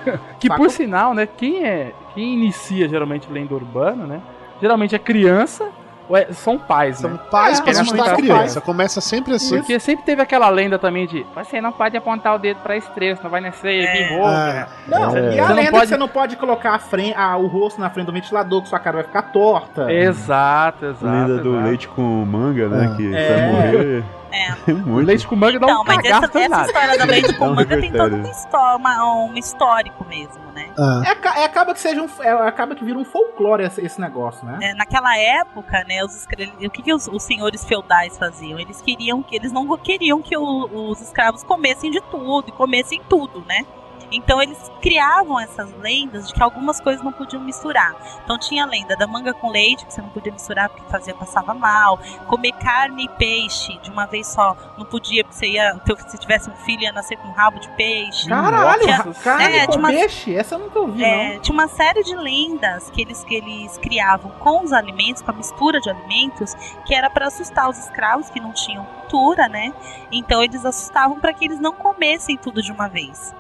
[0.40, 0.66] Que Sacou?
[0.66, 1.26] por sinal, né?
[1.26, 1.92] Quem é.
[2.14, 4.22] Quem inicia geralmente lenda urbana, né?
[4.62, 5.68] Geralmente é criança
[6.10, 7.20] ou é- são pais, São né?
[7.32, 8.62] pais É, pra assustar a geralmente criança.
[8.62, 9.58] Começa sempre assim.
[9.58, 13.16] Porque sempre teve aquela lenda também de você não pode apontar o dedo pra estrela,
[13.16, 13.92] senão vai nascer É.
[13.94, 14.26] birro.
[14.26, 15.36] Ah, Não, É.
[15.36, 17.48] e a Você não lenda pode- que você não pode colocar a frente, a- o
[17.48, 19.92] rosto na frente do ventilador, que sua cara vai ficar torta.
[19.92, 21.06] Exato, exato.
[21.06, 21.68] Lenda do exato.
[21.68, 22.90] leite com manga, né?
[22.92, 22.96] Ah.
[22.96, 23.30] Que É.
[23.30, 24.04] vai morrer.
[24.36, 24.56] É.
[24.70, 25.08] É O muito.
[25.08, 27.56] leite com manga dá Então, um mas cagaço essa, essa história da leite com um
[27.56, 30.70] manga tem todo uma histó- uma- um histórico mesmo, né?
[30.78, 31.02] ah.
[31.06, 34.46] É, é, acaba que seja um, é, acaba que vira um folclore esse, esse negócio,
[34.46, 34.58] né?
[34.62, 38.60] É, naquela época, né, os, o que, que os, os senhores feudais faziam?
[38.60, 43.02] Eles queriam que eles não queriam que o- os escravos comessem de tudo e comessem
[43.08, 43.66] tudo, né?
[44.12, 47.96] Então eles criavam essas lendas de que algumas coisas não podiam misturar.
[48.24, 51.14] Então tinha a lenda da manga com leite, que você não podia misturar porque fazia
[51.14, 52.00] passava mal.
[52.28, 56.50] Comer carne e peixe de uma vez só não podia, porque você ia, se tivesse
[56.50, 58.28] um filho ia nascer com um rabo de peixe.
[58.30, 60.36] Caralho, Tinha- carne é, com uma- peixe?
[60.36, 64.32] Essa eu nunca ouvi, É, tinha uma série de lendas que eles, que eles criavam
[64.40, 66.54] com os alimentos, com a mistura de alimentos,
[66.86, 69.74] que era para assustar os escravos que não tinham cultura, né?
[70.12, 73.34] Então eles assustavam para que eles não comessem tudo de uma vez.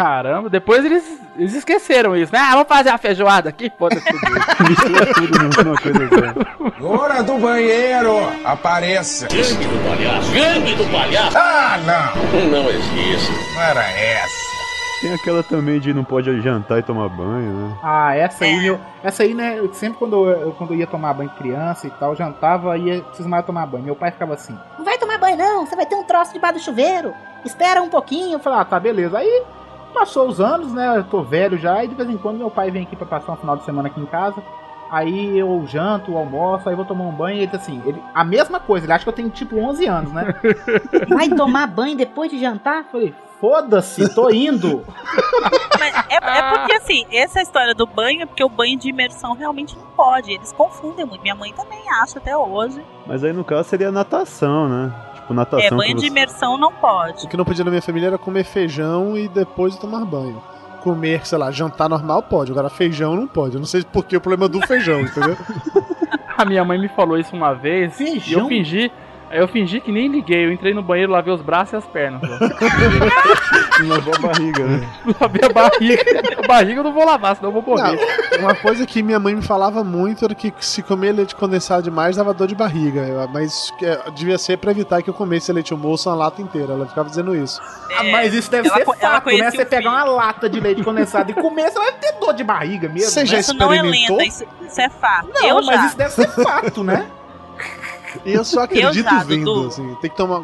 [0.00, 1.04] Caramba, depois eles,
[1.36, 2.38] eles esqueceram isso, né?
[2.38, 4.02] Ah, vamos fazer a feijoada aqui, foda-se.
[4.66, 6.08] Mistura tudo numa coisa
[6.80, 6.86] só.
[6.86, 9.28] Hora do banheiro, apareça.
[9.28, 10.32] Gangue do palhaço.
[10.32, 11.36] Gangue do palhaço.
[11.36, 12.50] Ah, não.
[12.50, 13.30] Não existe.
[13.54, 14.50] Não era essa.
[15.02, 17.76] Tem aquela também de não pode jantar e tomar banho, né?
[17.82, 18.80] Ah, essa aí, meu.
[19.04, 19.58] Essa aí, né?
[19.58, 23.42] eu- Sempre quando eu, quando eu ia tomar banho criança e tal, jantava, ia precisava
[23.42, 23.84] tomar banho.
[23.84, 24.58] Meu pai ficava assim.
[24.78, 25.66] Não vai tomar banho, não.
[25.66, 27.12] Você vai ter um troço debaixo do chuveiro.
[27.44, 28.32] Espera um pouquinho.
[28.36, 29.18] Eu falei, ah, tá, beleza.
[29.18, 29.42] Aí
[29.90, 30.98] passou os anos, né?
[30.98, 33.32] Eu tô velho já, e de vez em quando meu pai vem aqui pra passar
[33.32, 34.42] um final de semana aqui em casa.
[34.90, 38.58] Aí eu janto, almoço, aí vou tomar um banho e ele assim, ele, a mesma
[38.58, 40.34] coisa, ele acha que eu tenho tipo 11 anos, né?
[41.08, 42.78] Vai tomar banho depois de jantar?
[42.78, 44.84] Eu falei, foda-se, tô indo.
[45.78, 49.34] Mas é, é porque assim, essa história do banho é porque o banho de imersão
[49.34, 50.32] realmente não pode.
[50.32, 51.22] Eles confundem muito.
[51.22, 52.84] Minha mãe também acha até hoje.
[53.06, 54.92] Mas aí no caso seria natação, né?
[55.30, 55.66] Tipo, natação.
[55.66, 57.24] É, banho de imersão não pode.
[57.24, 60.42] O que não podia na minha família era comer feijão e depois tomar banho.
[60.82, 63.54] Comer, sei lá, jantar normal pode, agora feijão não pode.
[63.54, 65.36] Eu não sei por que o problema é do feijão, entendeu?
[66.36, 68.40] A minha mãe me falou isso uma vez e Feijão?
[68.40, 68.90] eu fingi.
[69.30, 70.46] Eu fingi que nem liguei.
[70.46, 72.20] Eu entrei no banheiro, lavei os braços e as pernas.
[73.86, 74.88] Lavou a barriga, né?
[75.20, 76.02] lavei a barriga.
[76.42, 77.96] A barriga eu não vou lavar, senão eu vou morrer.
[78.32, 81.82] Não, uma coisa que minha mãe me falava muito era que se comer leite condensado
[81.82, 83.28] demais dava dor de barriga.
[83.32, 86.74] Mas é, devia ser pra evitar que eu comesse leite moço uma lata inteira.
[86.74, 87.60] Ela ficava dizendo isso.
[87.96, 89.50] Ah, mas isso deve ela ser fato, né?
[89.50, 92.88] Você pegar uma lata de leite condensado e comer, você vai ter dor de barriga
[92.88, 93.10] mesmo.
[93.10, 93.26] Você né?
[93.26, 94.16] já Isso não é experimentou?
[94.18, 95.28] lenda, isso, isso é fato.
[95.32, 95.86] Não, eu mas já.
[95.86, 97.06] isso deve ser fato, né?
[98.24, 99.68] E eu só acredito vendo, Dudu.
[99.68, 99.94] assim.
[100.00, 100.42] Tem que tomar.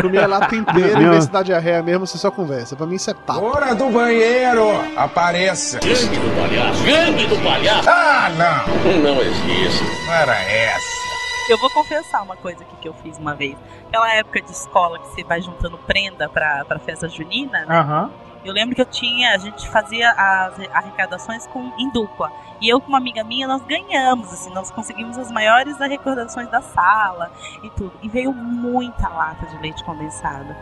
[0.00, 2.74] comer a lata inteira e ver se dá diarreia mesmo, você só conversa.
[2.76, 3.44] Pra mim isso é papo.
[3.44, 5.78] Hora do banheiro, apareça.
[5.80, 6.84] Gangue do palhaço.
[6.84, 7.88] Gangue do palhaço.
[7.90, 9.02] Ah, não.
[9.02, 9.84] Não existe.
[10.06, 11.02] Não era essa.
[11.48, 13.56] Eu vou confessar uma coisa aqui que eu fiz uma vez.
[13.88, 17.78] Aquela época de escola que você vai juntando prenda pra, pra festa junina, né?
[17.78, 18.10] Aham.
[18.44, 22.30] Eu lembro que eu tinha, a gente fazia as arrecadações com, em dupla.
[22.62, 26.62] E eu com uma amiga minha, nós ganhamos, assim, nós conseguimos as maiores arrecadações da
[26.62, 27.92] sala e tudo.
[28.00, 30.54] E veio muita lata de leite condensado.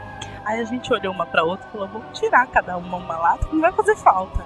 [0.47, 3.47] Aí a gente olhou uma pra outra e falou: vamos tirar cada uma uma lata,
[3.47, 4.43] que não vai fazer falta.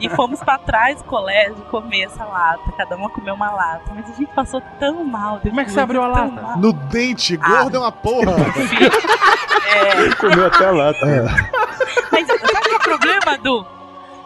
[0.00, 3.92] e fomos pra trás do colégio comer essa lata, cada uma comeu uma lata.
[3.94, 5.38] Mas a gente passou tão mal.
[5.40, 6.32] Como é que você abriu a lata?
[6.32, 6.56] mal.
[6.56, 8.32] No dente, gordo é uma porra.
[9.72, 11.06] É, Comeu até a lata.
[12.10, 13.64] mas sabe é o problema, Du?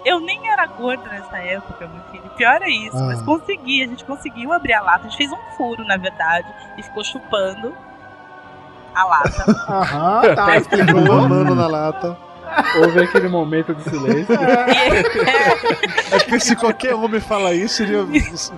[0.04, 2.23] Eu nem era gorda nessa época, meu filho.
[2.36, 3.06] Pior é isso, Ah.
[3.06, 5.06] mas consegui, a gente conseguiu abrir a lata.
[5.06, 7.74] A gente fez um furo, na verdade, e ficou chupando
[8.94, 9.44] a lata.
[9.68, 11.02] Aham, tá, Ficou explicou.
[11.04, 12.16] mamando na lata.
[12.76, 14.34] Houve aquele momento de silêncio.
[16.12, 18.04] É porque se qualquer homem falar isso, iria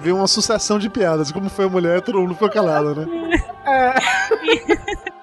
[0.00, 1.30] ver uma sucessão de piadas.
[1.32, 3.06] Como foi a mulher, todo mundo ficou calado, né?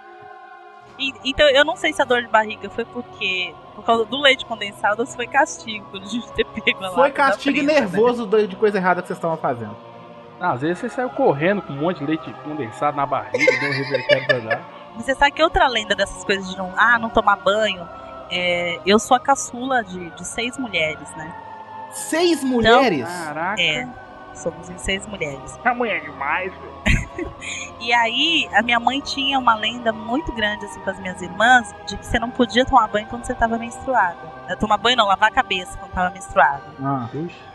[1.09, 4.19] E- então eu não sei se a dor de barriga foi porque por causa do
[4.21, 6.95] leite condensado ou se foi castigo gente ter pego a lata.
[7.01, 7.73] Foi castigo né?
[7.81, 9.75] nervoso do- de coisa errada que vocês estavam fazendo.
[10.39, 13.69] Ah, às vezes você saiu correndo com um monte de leite condensado na barriga, deu
[13.69, 14.61] um revertério pra dar.
[14.97, 17.87] Você sabe que outra lenda dessas coisas de não, ah, não tomar banho?
[18.29, 21.33] É, eu sou a caçula de, de seis mulheres, né?
[21.91, 23.05] Seis mulheres?
[23.07, 23.61] Caraca.
[23.61, 23.87] É,
[24.33, 25.57] somos em seis mulheres.
[25.63, 27.02] A mulher é demais, velho.
[27.79, 31.75] E aí, a minha mãe tinha uma lenda muito grande assim com as minhas irmãs
[31.85, 34.17] de que você não podia tomar banho quando você tava menstruada.
[34.57, 36.63] Tomar banho não, lavar a cabeça quando tava menstruada.
[36.81, 37.09] Ah.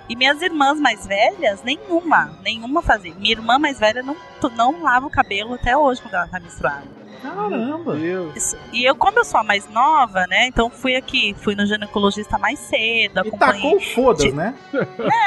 [0.06, 3.14] E minhas irmãs mais velhas, nenhuma, nenhuma fazia.
[3.14, 4.16] Minha irmã mais velha não,
[4.54, 6.97] não lava o cabelo até hoje quando ela tá menstruada.
[7.22, 7.96] Caramba.
[8.36, 8.56] Isso.
[8.72, 10.46] E eu, como eu sou a mais nova, né?
[10.46, 13.54] Então fui aqui, fui no ginecologista mais cedo, E acompanhei.
[13.62, 14.54] tacou o foda, de- né?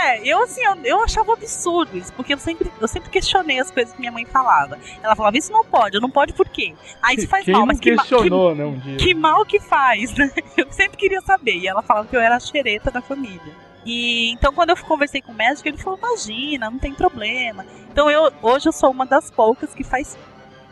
[0.05, 3.69] É, eu assim, eu, eu achava absurdo isso, porque eu sempre, eu sempre questionei as
[3.71, 4.77] coisas que minha mãe falava.
[5.01, 6.73] Ela falava, isso não pode, eu não pode por quê?
[7.01, 8.97] Aí isso faz Quem mal, mas que, ma- que, né, um dia?
[8.97, 10.31] que mal que faz, né?
[10.57, 11.55] Eu sempre queria saber.
[11.57, 13.53] E ela falava que eu era a xereta da família.
[13.85, 17.65] E então quando eu conversei com o médico, ele falou, imagina, não tem problema.
[17.91, 20.17] Então eu hoje eu sou uma das poucas que faz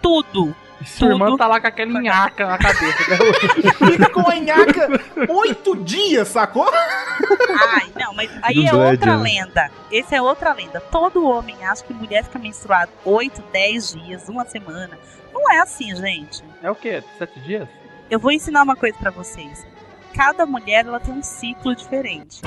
[0.01, 0.55] tudo.
[0.85, 3.03] Sua irmã tá lá com aquela nhaca na cabeça.
[3.85, 4.87] Fica com a nhaca
[5.29, 6.69] oito dias, sacou?
[6.71, 9.23] Ai, não, mas aí Do é outra né?
[9.23, 9.71] lenda.
[9.91, 10.79] Esse é outra lenda.
[10.79, 14.97] Todo homem acha que mulher fica menstruada 8, 10 dias, uma semana.
[15.33, 16.43] Não é assim, gente.
[16.63, 17.03] É o quê?
[17.17, 17.67] Sete dias?
[18.09, 19.65] Eu vou ensinar uma coisa pra vocês.
[20.13, 22.41] Cada mulher ela tem um ciclo diferente.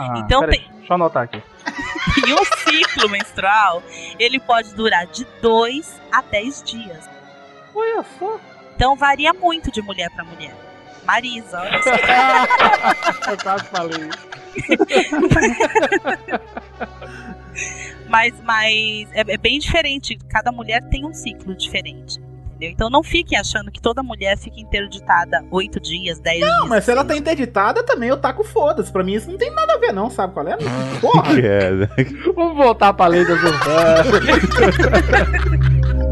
[0.00, 1.42] Ah, Então peraí, tem- Deixa eu anotar aqui.
[2.26, 3.82] E um ciclo menstrual,
[4.18, 7.08] ele pode durar de 2 a 10 dias.
[7.74, 8.40] Olha só.
[8.74, 10.54] Então varia muito de mulher pra mulher.
[11.04, 11.90] Marisa, olha só.
[13.30, 14.08] Eu quase falei.
[18.08, 20.16] Mas, mas é, é bem diferente.
[20.28, 22.20] Cada mulher tem um ciclo diferente.
[22.56, 22.70] Entendeu?
[22.72, 26.50] Então não fiquem achando que toda mulher fica interditada 8 dias, 10 dias.
[26.58, 28.90] Não, mas se ela tá interditada, também eu taco foda-se.
[28.90, 30.56] Pra mim isso não tem nada a ver, não, sabe qual é?
[31.00, 31.38] Porra!
[31.38, 31.88] É, né?
[32.34, 34.06] Vamos voltar pra lei das urbanas.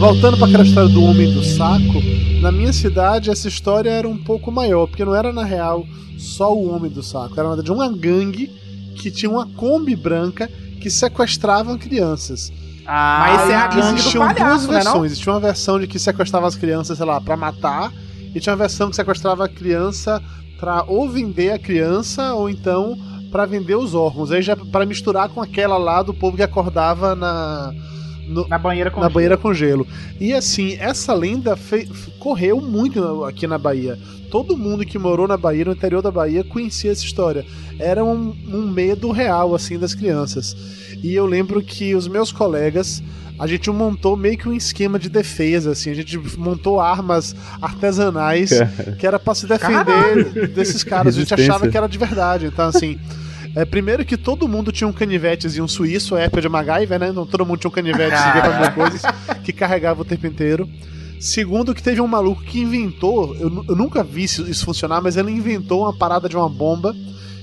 [0.00, 2.00] Voltando para aquela história do homem do saco,
[2.40, 5.86] na minha cidade essa história era um pouco maior, porque não era na real
[6.18, 8.46] só o homem do saco, era na verdade uma gangue
[8.96, 10.48] que tinha uma Kombi branca
[10.80, 12.50] que sequestravam crianças.
[12.86, 14.82] Ah, Mas esse é a gangue do existiam duas palhaço, né, não?
[14.84, 15.12] versões.
[15.12, 17.92] Existia uma versão de que sequestrava as crianças, sei lá, pra matar,
[18.34, 20.22] e tinha uma versão que sequestrava a criança
[20.58, 22.96] pra ou vender a criança ou então
[23.30, 24.32] pra vender os órgãos.
[24.32, 27.70] Aí já para misturar com aquela lá do povo que acordava na
[28.30, 29.14] no- Na banheira com na gelo.
[29.14, 29.86] banheira com gelo.
[30.20, 31.88] E assim, essa lenda fe-
[32.18, 33.98] correu muito aqui na Bahia.
[34.30, 37.44] Todo mundo que morou na Bahia, no interior da Bahia, conhecia essa história.
[37.78, 40.56] Era um, um medo real, assim, das crianças.
[41.02, 43.02] E eu lembro que os meus colegas,
[43.38, 45.90] a gente montou meio que um esquema de defesa, assim.
[45.90, 48.50] A gente montou armas artesanais
[48.98, 51.16] que era pra se defender desses caras.
[51.16, 52.46] A gente achava que era de verdade.
[52.46, 52.98] Então, assim.
[53.54, 56.98] É, primeiro que todo mundo tinha um canivetes e um suíço, a época de MacGyver,
[56.98, 57.08] né?
[57.08, 59.02] Então todo mundo tinha um canivete e coisas
[59.42, 60.68] que carregava o tempo inteiro.
[61.18, 65.16] Segundo, que teve um maluco que inventou, eu, eu nunca vi isso, isso funcionar, mas
[65.16, 66.94] ele inventou uma parada de uma bomba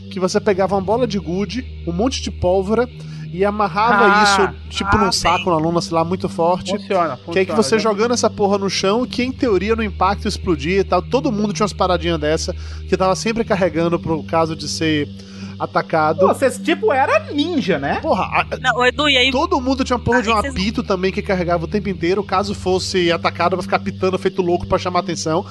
[0.09, 2.89] que você pegava uma bola de gude, um monte de pólvora
[3.33, 6.71] e amarrava Ah, isso, tipo, ah, num saco, na lona, sei lá, muito forte.
[6.71, 7.33] Funciona, funciona.
[7.33, 7.81] Que aí que você né?
[7.81, 11.01] jogando essa porra no chão, que em teoria no impacto explodia e tal.
[11.01, 12.53] Todo mundo tinha umas paradinhas dessa,
[12.87, 15.07] que tava sempre carregando pro caso de ser
[15.59, 16.19] atacado.
[16.19, 17.99] Pô, vocês tipo era ninja, né?
[18.01, 20.83] Porra, a- Não, Edu, e aí todo mundo tinha uma porra de um vocês- apito
[20.83, 24.77] também que carregava o tempo inteiro, caso fosse atacado pra ficar pitando feito louco pra
[24.77, 25.43] chamar atenção.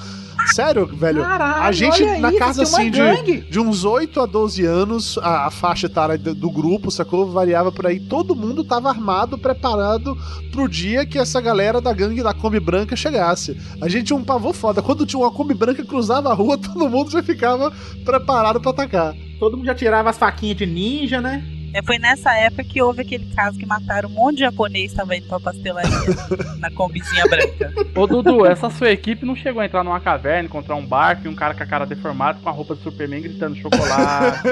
[0.53, 1.21] Sério, velho.
[1.21, 5.47] Caralho, a gente, na isso, casa assim, de, de uns 8 a 12 anos, a,
[5.47, 7.29] a faixa etária do, do grupo, sacou?
[7.29, 7.99] Variava por aí.
[7.99, 10.17] Todo mundo tava armado, preparado
[10.51, 13.57] pro dia que essa galera da gangue da Kombi Branca chegasse.
[13.81, 14.81] A gente tinha um pavor foda.
[14.81, 17.71] Quando tinha uma Kombi Branca cruzava a rua, todo mundo já ficava
[18.05, 19.15] preparado pra atacar.
[19.39, 21.43] Todo mundo já tirava as faquinhas de ninja, né?
[21.77, 24.97] É, foi nessa época que houve aquele caso que mataram um monte de japonês que
[24.97, 25.91] tava indo pra pastelaria
[26.57, 27.71] na combizinha branca.
[27.93, 31.27] Ô Dudu, essa sua equipe não chegou a entrar numa caverna, encontrar um barco e
[31.27, 34.39] um cara com a cara deformada com a roupa de Superman gritando chocolate.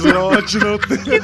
[0.00, 1.20] Slot não tem.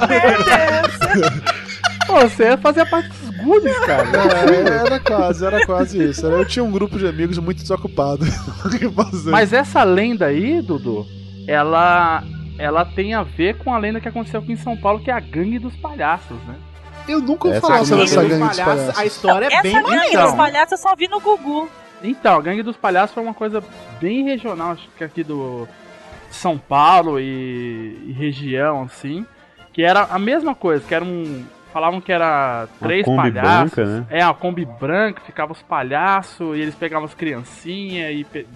[2.06, 4.06] Pô, você fazia parte dos goodies, cara.
[4.52, 6.26] É, era quase, era quase isso.
[6.26, 8.26] Eu tinha um grupo de amigos muito desocupado.
[8.66, 9.30] O que fazer?
[9.30, 11.06] Mas essa lenda aí, Dudu,
[11.46, 12.22] ela,
[12.58, 15.14] ela tem a ver com a lenda que aconteceu aqui em São Paulo, que é
[15.14, 16.54] a gangue dos palhaços, né?
[17.08, 18.98] eu nunca ouvi Essa falar é sobre essa Gangue dos palhaços.
[18.98, 20.22] A história é Essa bem gangue maneira.
[20.22, 21.68] dos palhaços eu só vi no Gugu.
[22.04, 23.62] Então, a gangue dos palhaços foi uma coisa
[24.00, 25.66] bem regional, acho que aqui do
[26.30, 29.26] São Paulo e, e região, assim,
[29.72, 31.44] que era a mesma coisa, que era um...
[31.72, 33.74] Falavam que era Uma três Kombi palhaços.
[33.74, 34.06] branca, né?
[34.10, 38.46] É, a Kombi branca, ficava os palhaços, e eles pegavam as criancinhas e pe-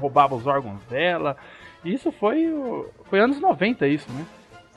[0.00, 1.36] roubavam os órgãos dela.
[1.84, 2.52] Isso foi,
[3.08, 4.24] foi anos 90 isso, né?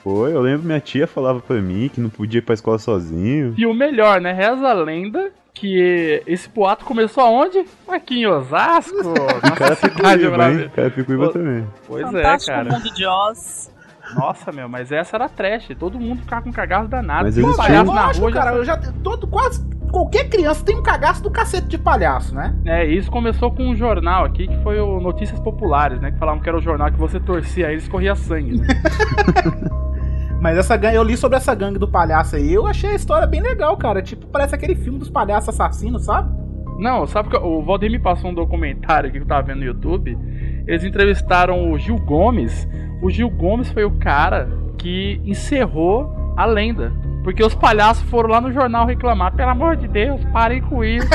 [0.03, 3.53] Foi, eu lembro minha tia falava pra mim que não podia ir pra escola sozinho.
[3.57, 4.33] E o melhor, né?
[4.33, 7.63] Reza a lenda que esse boato começou aonde?
[7.87, 8.97] Aqui em Osasco,
[9.59, 10.69] nossa cidade hein?
[10.75, 11.65] Carapicuíba Pô, também.
[11.87, 12.69] Pois Fantástico é, cara.
[12.71, 13.71] mundo de Oz.
[14.15, 15.69] Nossa, meu, mas essa era trash.
[15.79, 17.23] Todo mundo ficava com cagaço danado.
[17.25, 20.75] Mas eles tinham- na Lógico, rua já cara, eu já todo quase qualquer criança tem
[20.75, 22.55] um cagaço do cacete de palhaço, né?
[22.65, 26.11] É, isso começou com um jornal aqui que foi o Notícias Populares, né?
[26.11, 28.59] Que falavam que era o jornal que você torcia aí, eles corria sangue.
[28.59, 28.67] né?
[30.41, 33.27] Mas essa gangue, eu li sobre essa gangue do palhaço aí, eu achei a história
[33.27, 34.01] bem legal, cara.
[34.01, 36.29] Tipo, parece aquele filme dos palhaços assassinos, sabe?
[36.79, 39.65] Não, sabe que o Valdir me passou um documentário aqui que eu tava vendo no
[39.65, 40.17] YouTube.
[40.67, 42.67] Eles entrevistaram o Gil Gomes.
[43.01, 46.91] O Gil Gomes foi o cara que encerrou a lenda.
[47.24, 51.07] Porque os palhaços foram lá no jornal reclamar, pelo amor de Deus, parem com isso.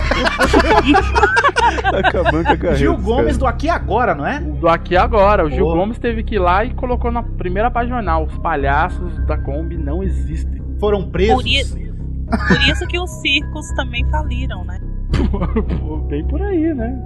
[1.83, 2.77] Tá acabando com a carreira.
[2.77, 3.39] Gil Gomes caras.
[3.39, 4.41] do Aqui Agora, não é?
[4.41, 5.75] Do aqui agora, o Gil Pô.
[5.75, 9.37] Gomes teve que ir lá e colocou na primeira página do jornal: os palhaços da
[9.37, 10.63] Kombi não existem.
[10.81, 11.37] Foram presos.
[11.37, 14.81] Por isso, por isso que os circos também faliram, né?
[15.81, 16.99] Pô, Bem por aí, né?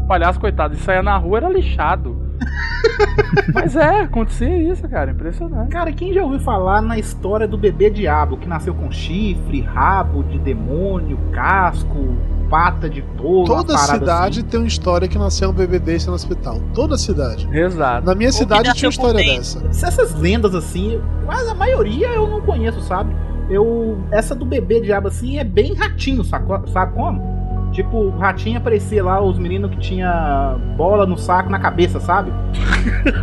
[0.00, 2.29] Os palhaços, coitados, saia na rua era lixado.
[3.54, 5.70] Mas é, acontecia isso, cara, impressionante.
[5.70, 10.22] Cara, quem já ouviu falar na história do bebê diabo, que nasceu com chifre, rabo
[10.24, 12.16] de demônio, casco,
[12.48, 14.48] pata de touro, Toda cidade assim?
[14.48, 16.60] tem uma história que nasceu um bebê desse no hospital.
[16.74, 17.48] Toda cidade.
[17.52, 18.06] Exato.
[18.06, 19.62] Na minha Ou cidade tinha uma história dessa.
[19.68, 23.14] Essas lendas assim, mas a maioria eu não conheço, sabe?
[23.48, 27.40] Eu essa do bebê diabo assim é bem ratinho, saco, sabe como?
[27.72, 32.32] Tipo, o ratinho aparecia lá, os meninos que tinha bola no saco na cabeça, sabe?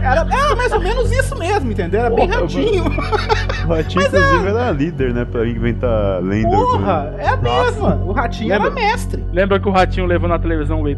[0.01, 1.99] Era, era mais ou menos isso mesmo, entendeu?
[1.99, 2.83] Era bem Porra, ratinho.
[2.85, 5.25] O Ratinho, inclusive, era líder, né?
[5.25, 6.49] Pra inventar lenda.
[6.49, 7.95] Porra, é a mesma.
[8.05, 8.81] O ratinho era Lembra?
[8.81, 9.25] mestre.
[9.33, 10.97] Lembra que o Ratinho levou na televisão o ET?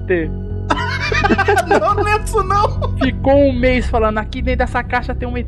[1.80, 2.98] não, não lembro disso não.
[2.98, 5.48] Ficou um mês falando, aqui dentro dessa caixa tem um ET.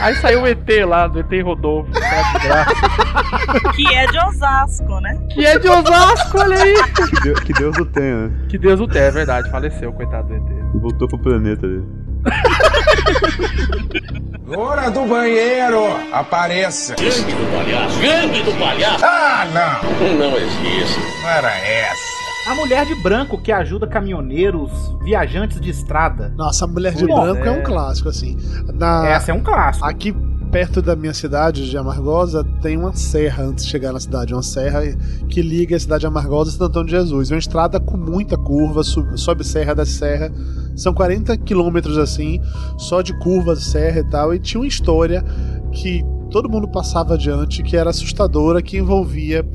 [0.00, 1.90] Aí saiu o ET lá, do ET Rodolfo.
[1.92, 3.72] Tá de graça.
[3.74, 5.18] Que é de Osasco, né?
[5.32, 6.74] que é de Osasco, olha aí.
[7.10, 8.46] Que, Deus, que Deus o tenha, né?
[8.48, 10.42] Que Deus o tenha, é verdade, faleceu, coitado do ET.
[10.74, 11.84] E voltou pro planeta dele.
[14.56, 16.94] Hora do banheiro, apareça.
[16.96, 18.00] Gangue do palhaço.
[18.00, 19.04] Gangue do palhaço.
[19.04, 20.98] Ah, não, Não existe.
[21.26, 22.17] era essa.
[22.48, 24.70] A mulher de branco que ajuda caminhoneiros,
[25.02, 26.32] viajantes de estrada.
[26.34, 27.48] Nossa, a Mulher de Pô, Branco é.
[27.48, 27.50] é.
[27.50, 28.38] um clássico, assim.
[28.72, 29.06] Na...
[29.06, 29.84] Essa é um clássico.
[29.84, 30.16] Aqui
[30.50, 34.42] perto da minha cidade de Amargosa tem uma serra antes de chegar na cidade, uma
[34.42, 34.80] serra
[35.28, 37.30] que liga a cidade de Amargosa a Santo Antônio de Jesus.
[37.30, 40.32] É uma estrada com muita curva, sobe serra da serra.
[40.74, 42.40] São 40 quilômetros assim,
[42.78, 44.32] só de curvas, serra e tal.
[44.32, 45.22] E tinha uma história
[45.70, 49.46] que todo mundo passava adiante, que era assustadora, que envolvia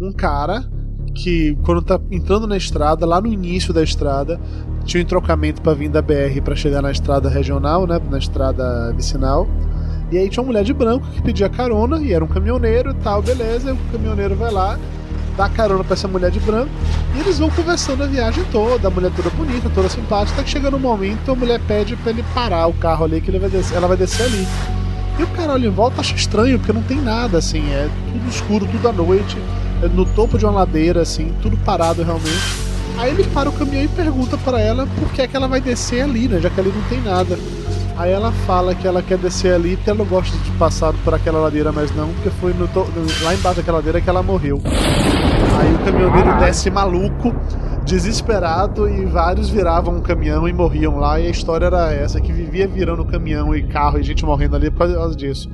[0.00, 0.64] um cara
[1.18, 4.40] que quando tá entrando na estrada, lá no início da estrada,
[4.84, 8.92] tinha um entrocamento para vir da BR para chegar na estrada regional, né, na estrada
[8.94, 9.48] vicinal.
[10.10, 12.94] E aí tinha uma mulher de branco que pedia carona e era um caminhoneiro e
[12.94, 13.70] tal, beleza.
[13.70, 14.78] E o caminhoneiro vai lá,
[15.36, 16.70] dá carona pra essa mulher de branco
[17.16, 20.70] e eles vão conversando a viagem toda, a mulher toda bonita, toda simpática, até que
[20.70, 23.76] no momento a mulher pede pra ele parar o carro ali que ele vai descer,
[23.76, 24.46] ela vai descer ali.
[25.18, 28.28] E o cara olha em volta acha estranho, porque não tem nada, assim, é tudo
[28.28, 29.36] escuro, tudo à noite,
[29.92, 32.68] no topo de uma ladeira, assim, tudo parado realmente.
[32.98, 35.60] Aí ele para o caminhão e pergunta pra ela por que é que ela vai
[35.60, 37.38] descer ali, né, já que ali não tem nada.
[37.96, 41.14] Aí ela fala que ela quer descer ali porque ela não gosta de passar por
[41.14, 42.86] aquela ladeira mais não, porque foi no to-
[43.22, 44.60] lá embaixo daquela ladeira que ela morreu.
[44.64, 47.34] Aí o caminhoneiro desce maluco,
[47.84, 51.18] desesperado e vários viravam um caminhão e morriam lá.
[51.18, 54.70] E a história era essa: que vivia virando caminhão e carro e gente morrendo ali
[54.70, 55.48] por causa disso.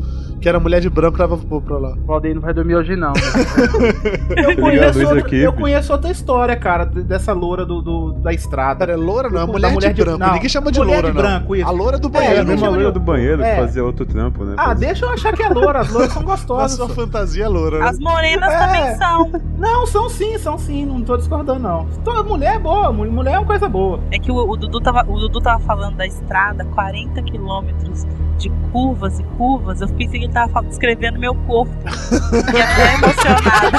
[0.44, 1.92] Que era mulher de branco que levava o povo pra lá.
[1.94, 3.14] O Valdeir não vai dormir hoje, não.
[4.36, 8.30] Eu conheço, outra, aqui, eu conheço outra história, cara, de- dessa loura do, do- da
[8.30, 8.80] estrada.
[8.80, 10.18] Cara, é loura não, é Da mulher, mulher de de- branco.
[10.18, 11.22] não, Ninguém chama de mulher loura, de não.
[11.22, 11.66] branco, isso.
[11.66, 12.46] A loura do É, É a banheiro.
[12.46, 13.54] mesma de- do banheiro É.
[13.54, 14.54] que fazia outro trampo, né?
[14.58, 16.72] Ah, Fazia- deixa eu achar que é loura, as louras são gostosas.
[16.76, 17.78] sua fantasia é loura.
[17.78, 17.86] né?
[17.88, 18.58] As morenas É.
[18.58, 19.30] também são.
[19.58, 21.86] Não, são sim, são sim, não tô discordando não.
[22.04, 23.98] Toda mulher é boa, mu- mulher é uma coisa boa.
[24.10, 28.04] É que o, o Dudu tava, o Dudu tava falando da estrada, 40 quilômetros
[28.36, 29.80] de curvas e curvas.
[29.80, 31.72] Eu pensei que ele tava descrevendo meu corpo.
[32.44, 33.78] Fiquei até emocionada.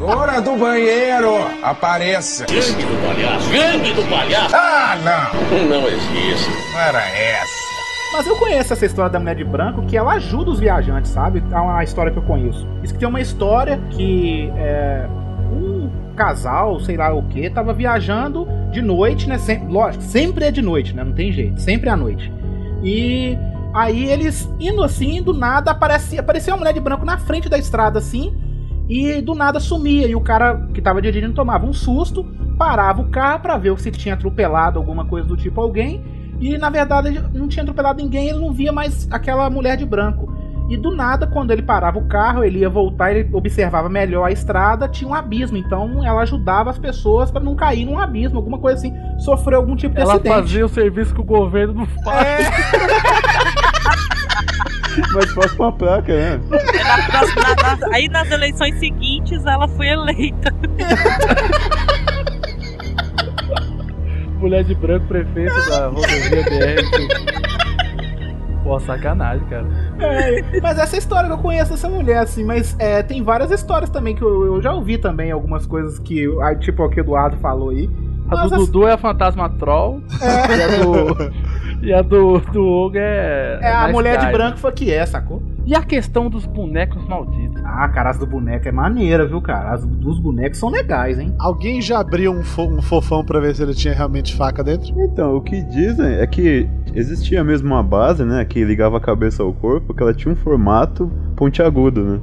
[0.00, 2.46] Hora do banheiro, apareça.
[2.46, 3.50] Gangue do palhaço.
[3.50, 4.54] Gangue do palhaço.
[4.56, 5.68] Ah, não.
[5.68, 6.50] Não existe.
[6.72, 7.66] Não era essa.
[8.12, 11.42] Mas eu conheço essa história da mulher de branco que ela ajuda os viajantes, sabe?
[11.50, 12.66] É uma história que eu conheço.
[12.82, 15.06] Isso que tem uma história que é,
[15.52, 19.38] um casal, sei lá o que, tava viajando de noite, né?
[19.38, 21.02] Sempre, lógico, sempre é de noite, né?
[21.02, 22.32] Não tem jeito, sempre é à noite.
[22.82, 23.36] E
[23.76, 27.58] aí eles indo assim, do nada aparecia, aparecia uma mulher de branco na frente da
[27.58, 28.34] estrada assim,
[28.88, 30.06] e do nada sumia.
[30.08, 32.24] E o cara que tava dirigindo tomava um susto,
[32.58, 36.02] parava o carro pra ver se tinha atropelado alguma coisa do tipo alguém.
[36.40, 40.34] E na verdade não tinha atropelado ninguém, ele não via mais aquela mulher de branco.
[40.68, 44.32] E do nada, quando ele parava o carro, ele ia voltar, ele observava melhor a
[44.32, 45.56] estrada, tinha um abismo.
[45.56, 49.76] Então ela ajudava as pessoas pra não cair num abismo, alguma coisa assim, sofrer algum
[49.76, 50.34] tipo de Ela acidente.
[50.34, 52.48] fazia o serviço que o governo não faz.
[55.14, 56.40] Mas faz com a placa, né?
[56.50, 60.52] Na próxima- na- na- aí nas eleições seguintes ela foi eleita.
[64.38, 66.82] Mulher de branco, prefeito da rodovia BR.
[68.62, 69.66] Pô, sacanagem, cara.
[70.00, 73.88] É, mas essa história que eu conheço dessa mulher, assim, mas é, tem várias histórias
[73.88, 77.02] também que eu, eu já ouvi também, algumas coisas que, ah, tipo o que o
[77.02, 77.88] Eduardo falou aí.
[78.28, 80.02] A do Dudu é a Fantasma Troll.
[80.20, 81.32] E a do,
[81.86, 83.58] e a do, do Hugo é.
[83.62, 84.32] É, a Nice mulher de Guy.
[84.32, 85.42] branco foi que é, sacou?
[85.64, 87.60] E a questão dos bonecos malditos?
[87.64, 89.72] Ah, cara, as do boneco é maneira, viu, cara?
[89.72, 91.34] As dos bonecos são legais, hein?
[91.40, 94.92] Alguém já abriu um, fo- um fofão pra ver se ele tinha realmente faca dentro?
[95.02, 99.42] Então, o que dizem é que existia mesmo uma base, né, que ligava a cabeça
[99.42, 102.20] ao corpo, que ela tinha um formato pontiagudo, né?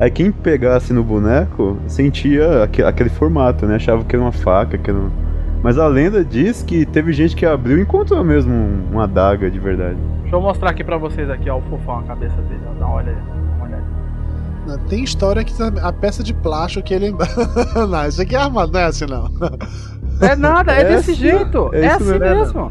[0.00, 3.76] Aí quem pegasse no boneco sentia aque- aquele formato, né?
[3.76, 5.10] Achava que era uma faca, que era um...
[5.62, 9.50] Mas a lenda diz que teve gente que abriu e encontrou mesmo um- uma adaga
[9.50, 9.96] de verdade.
[10.22, 12.60] Deixa eu mostrar aqui pra vocês aqui, ó, o fofão, a cabeça dele.
[12.70, 13.16] Ó, dá uma olhada.
[13.16, 14.78] Dá uma olhada.
[14.88, 17.10] Tem história que a peça de plástico que ele.
[17.90, 19.28] não, isso aqui é armado, não é assim não.
[20.20, 21.70] É nada, é, É desse assim, jeito.
[21.72, 22.20] é É, assim mesmo.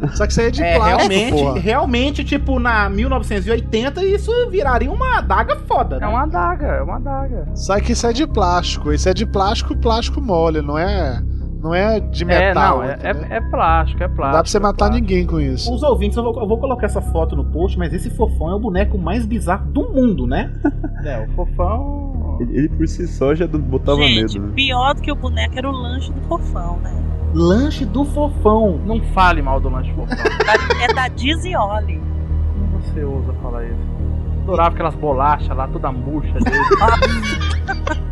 [0.16, 1.58] Só que isso aí é de É, plástico, realmente, porra.
[1.60, 6.06] realmente, tipo, na 1980, isso viraria uma adaga foda, né?
[6.06, 7.48] É uma adaga, é uma adaga.
[7.54, 8.92] Só que isso é de plástico.
[8.92, 11.22] Isso é de plástico, plástico mole, não é.
[11.60, 12.76] Não é de É, metal.
[12.78, 14.22] não, é, é, é plástico, é plástico.
[14.26, 15.00] não dá pra você é matar plástico.
[15.00, 15.74] ninguém com isso.
[15.74, 18.54] Os ouvintes, eu vou, eu vou colocar essa foto no post, mas esse fofão é
[18.54, 20.52] o boneco mais bizarro do mundo, né?
[21.04, 22.36] É, o fofão.
[22.40, 24.52] Ele, ele por si só já botava Gente, medo, né?
[24.54, 26.92] pior do que o boneco era o lanche do fofão, né?
[27.34, 28.78] Lanche do fofão.
[28.84, 30.16] Não fale mal do lanche fofão.
[30.16, 32.00] Da- é da Dizioli.
[32.54, 33.76] Como você ousa falar isso?
[34.42, 36.56] Adorava aquelas bolachas lá, toda murcha dele.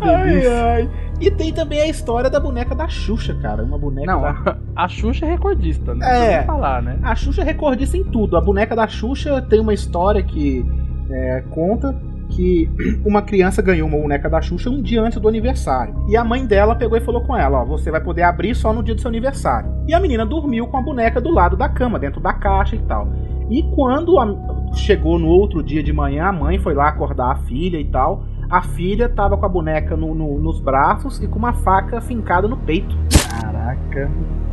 [0.00, 0.90] Ai, ai.
[1.20, 3.62] E tem também a história da boneca da Xuxa, cara.
[3.64, 4.56] Uma boneca Não, da...
[4.76, 6.34] a Xuxa é recordista, né?
[6.34, 6.42] É.
[6.44, 6.98] Falar, né?
[7.02, 8.36] A Xuxa é recordista em tudo.
[8.36, 10.64] A boneca da Xuxa tem uma história que
[11.10, 11.94] é, conta
[12.34, 12.68] que
[13.04, 15.94] uma criança ganhou uma boneca da Xuxa um dia antes do aniversário.
[16.08, 18.72] E a mãe dela pegou e falou com ela: Ó, você vai poder abrir só
[18.72, 19.70] no dia do seu aniversário.
[19.86, 22.80] E a menina dormiu com a boneca do lado da cama, dentro da caixa e
[22.80, 23.08] tal.
[23.50, 24.34] E quando a-
[24.74, 28.24] chegou no outro dia de manhã, a mãe foi lá acordar a filha e tal.
[28.50, 32.46] A filha tava com a boneca no- no- nos braços e com uma faca fincada
[32.48, 32.94] no peito.
[33.40, 34.10] Caraca.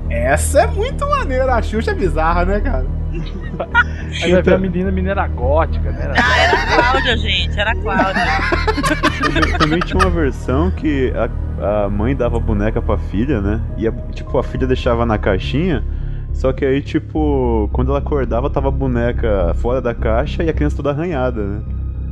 [0.09, 1.55] Essa é muito maneira.
[1.55, 2.85] A Xuxa é bizarra, né, cara?
[4.23, 5.99] Aí vai ver a menina mineira gótica, né?
[6.03, 8.23] Era- Ah, era a Cláudia, gente, era a Cláudia.
[9.23, 11.11] Também- Também tinha uma versão que
[11.59, 13.59] a, a mãe dava a boneca pra filha, né?
[13.77, 15.83] E a, tipo, a filha deixava na caixinha.
[16.33, 20.53] Só que aí, tipo, quando ela acordava, tava a boneca fora da caixa e a
[20.53, 21.61] criança toda arranhada, né?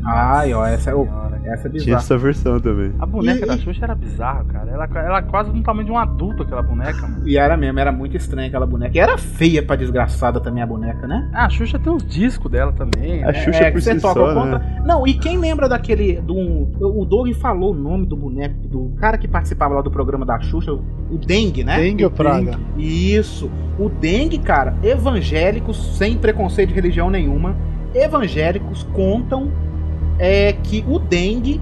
[0.08, 1.08] Ai, ó, essa é, o-
[1.46, 1.98] essa é Tinha bizarra.
[1.98, 2.92] essa versão também.
[3.00, 4.72] A boneca E- da Xuxa era bizarra, cara.
[4.72, 7.28] Ela, ela quase do tamanho de um adulto, aquela boneca, mano.
[7.28, 8.96] E era mesmo, era muito estranha aquela boneca.
[8.96, 11.30] E era feia pra desgraçada também a boneca, né?
[11.34, 13.24] Ah, a Xuxa tem uns discos dela também.
[13.24, 13.34] A né?
[13.34, 14.60] Xuxa é, por que você si toca só, conta.
[14.60, 14.82] né?
[14.86, 16.22] Não, e quem lembra daquele.
[16.22, 20.26] Do, o Doug falou o nome do boneco, do cara que participava lá do programa
[20.26, 21.78] da Xuxa, o Dengue, né?
[21.80, 22.58] Dengue ou praga?
[22.78, 23.50] Isso.
[23.80, 27.56] O Dengue, cara, evangélicos, sem preconceito de religião nenhuma,
[27.94, 29.52] evangélicos contam
[30.20, 31.62] é, que o Dengue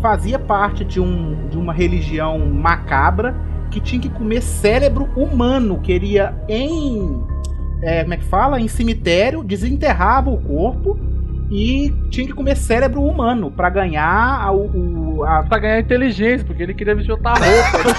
[0.00, 3.34] fazia parte de, um, de uma religião macabra
[3.70, 7.22] que tinha que comer cérebro humano, queria em.
[7.82, 8.60] é, como é que fala?
[8.60, 10.98] Em cemitério, desenterrava o corpo
[11.50, 16.62] e tinha que comer cérebro humano pra ganhar a, o, a- Pra ganhar inteligência, porque
[16.62, 17.92] ele queria vestir outra roupa.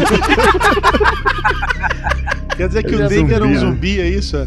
[2.56, 3.72] Quer dizer que Ele o é Dengue era um zumbi, né?
[3.74, 4.38] zumbi, é isso?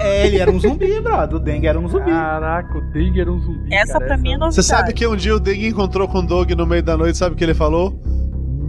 [0.00, 0.22] É?
[0.22, 1.36] É, ele era um zumbi, brother.
[1.36, 2.10] O Dengue era um zumbi.
[2.10, 3.74] Caraca, o Dengue era um zumbi.
[3.74, 4.54] Essa cara, pra mim é novidade.
[4.54, 7.16] Você sabe que um dia o Dengue encontrou com o Doug no meio da noite,
[7.18, 7.98] sabe o que ele falou?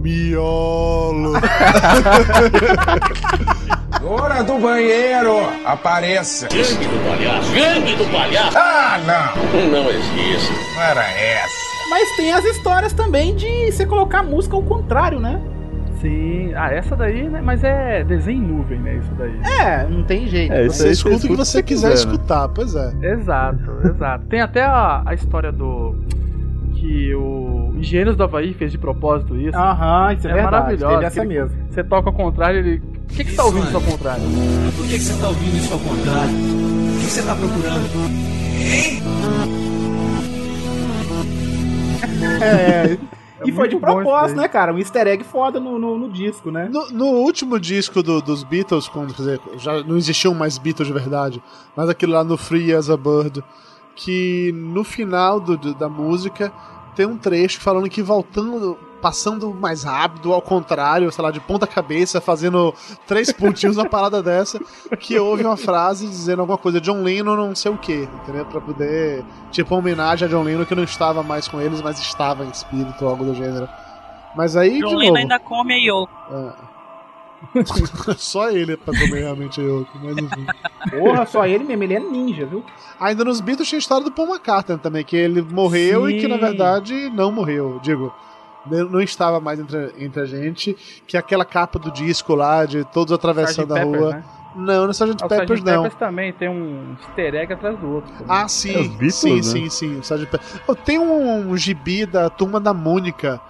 [0.02, 1.32] Miolo.
[4.04, 6.46] Hora do banheiro, apareça.
[6.48, 7.52] Gangue do palhaço.
[7.52, 8.56] Gangue do palhaço.
[8.56, 9.34] Ah, não.
[9.70, 10.52] Não existe.
[10.78, 11.66] Era essa.
[11.90, 15.40] Mas tem as histórias também de você colocar música ao contrário, né?
[16.00, 16.52] Sim.
[16.54, 17.40] Ah, essa daí, né?
[17.42, 18.96] Mas é desenho em nuvem, né?
[18.96, 19.38] Isso daí.
[19.60, 20.52] É, não tem jeito.
[20.52, 21.94] É, isso Você aí escuta o que escuta você se quiser né?
[21.94, 22.92] escutar, pois é.
[23.02, 24.24] Exato, exato.
[24.26, 25.94] Tem até a, a história do.
[26.74, 29.56] Que o Engenheiros do Havaí fez de propósito isso.
[29.56, 30.52] Aham, isso é, É verdade.
[30.56, 31.56] maravilhoso, essa aquele- mesmo.
[31.70, 32.82] Você toca ao contrário, ele.
[33.10, 34.22] O que, que você tá ouvindo isso ao contrário?
[34.76, 36.34] Por que, que você tá ouvindo isso ao contrário?
[36.34, 38.96] O que, que você tá procurando?
[42.42, 42.98] É.
[43.44, 44.72] E foi de propósito, né, cara?
[44.72, 46.68] Um easter egg foda no, no, no disco, né?
[46.72, 50.86] No, no último disco do- dos Beatles, quando quer dizer, já não existiam mais Beatles
[50.88, 51.42] de verdade,
[51.76, 53.42] mas aquele lá no Free as a Bird,
[53.94, 56.52] que no final do- da música
[56.94, 58.76] tem um trecho falando que voltando,
[59.06, 62.74] passando mais rápido, ao contrário, sei lá, de ponta cabeça, fazendo
[63.06, 64.58] três pontinhos uma parada dessa,
[64.98, 68.44] que houve uma frase dizendo alguma coisa, John Lennon não sei o que, entendeu?
[68.46, 72.00] Pra poder, tipo, uma homenagem a John Lennon que não estava mais com eles, mas
[72.00, 73.68] estava em espírito, ou algo do gênero.
[74.34, 76.12] Mas aí, John de Lennon ainda come a Yoko.
[76.32, 76.52] É.
[78.18, 80.46] só ele é pra comer realmente a Yoko, mas enfim.
[80.90, 82.64] Porra, só ele mesmo, ele é ninja, viu?
[82.98, 86.26] Ainda nos Beatles tinha a história do Paul McCartney também, que ele morreu e que
[86.26, 86.40] na Sim.
[86.40, 87.78] verdade não morreu.
[87.84, 88.12] Digo,
[88.70, 93.12] não estava mais entre, entre a gente, que aquela capa do disco lá, de todos
[93.12, 93.72] atravessando Sgt.
[93.72, 94.12] a Peppers, rua.
[94.14, 94.24] né?
[94.56, 95.22] Não, no Sgt.
[95.22, 95.64] Ah, Peppers Sgt.
[95.70, 95.82] não.
[95.82, 98.10] Peppers também tem um easter egg atrás do outro.
[98.12, 98.26] também.
[98.28, 99.68] Ah, É sim, os Beatles, sim, né?
[99.70, 100.26] sim, sim.
[100.26, 100.60] Peppers.
[100.66, 103.40] Oh, Tem um, gibi da Turma da Mônica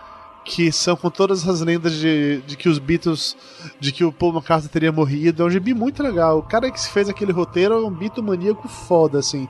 [0.45, 3.37] que são com todas as lendas de, de que os Beatles,
[3.81, 5.43] de que o Paul McCartney teria morrido.
[5.43, 6.39] É um gibi muito legal.
[6.39, 9.49] O cara que fez aquele roteiro é um Beatle maníaco foda, assim.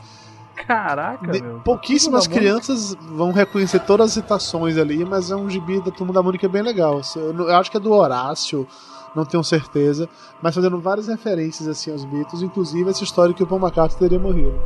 [0.57, 1.61] Caraca, De- meu.
[1.61, 6.23] pouquíssimas crianças vão reconhecer todas as citações ali, mas é um gibi da Turma da
[6.23, 7.01] Mônica bem legal.
[7.15, 8.67] Eu, eu acho que é do Horácio,
[9.15, 10.09] não tenho certeza,
[10.43, 14.19] mas fazendo várias referências assim aos Beatles, inclusive essa história que o Paul McCartney teria
[14.19, 14.59] morrido.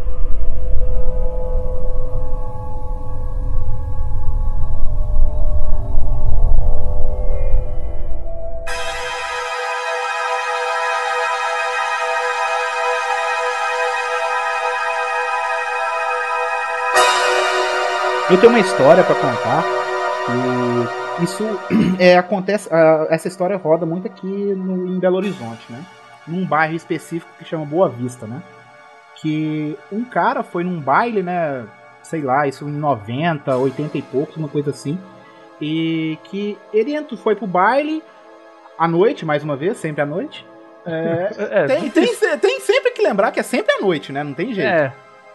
[18.30, 19.64] Eu tenho uma história pra contar.
[21.20, 21.44] E isso
[21.98, 22.68] é, acontece.
[23.08, 25.84] essa história roda muito aqui no, em Belo Horizonte, né?
[26.26, 28.42] Num bairro específico que chama Boa Vista, né?
[29.16, 31.64] Que um cara foi num baile, né?
[32.02, 34.98] Sei lá, isso em 90, 80 e poucos, uma coisa assim.
[35.60, 38.02] E que ele entrou, foi pro baile
[38.78, 40.46] à noite, mais uma vez, sempre à noite.
[40.86, 44.22] É, É, tem, tem, se- tem sempre que lembrar que é sempre à noite, né?
[44.24, 44.68] Não tem jeito.
[44.72, 44.92] É.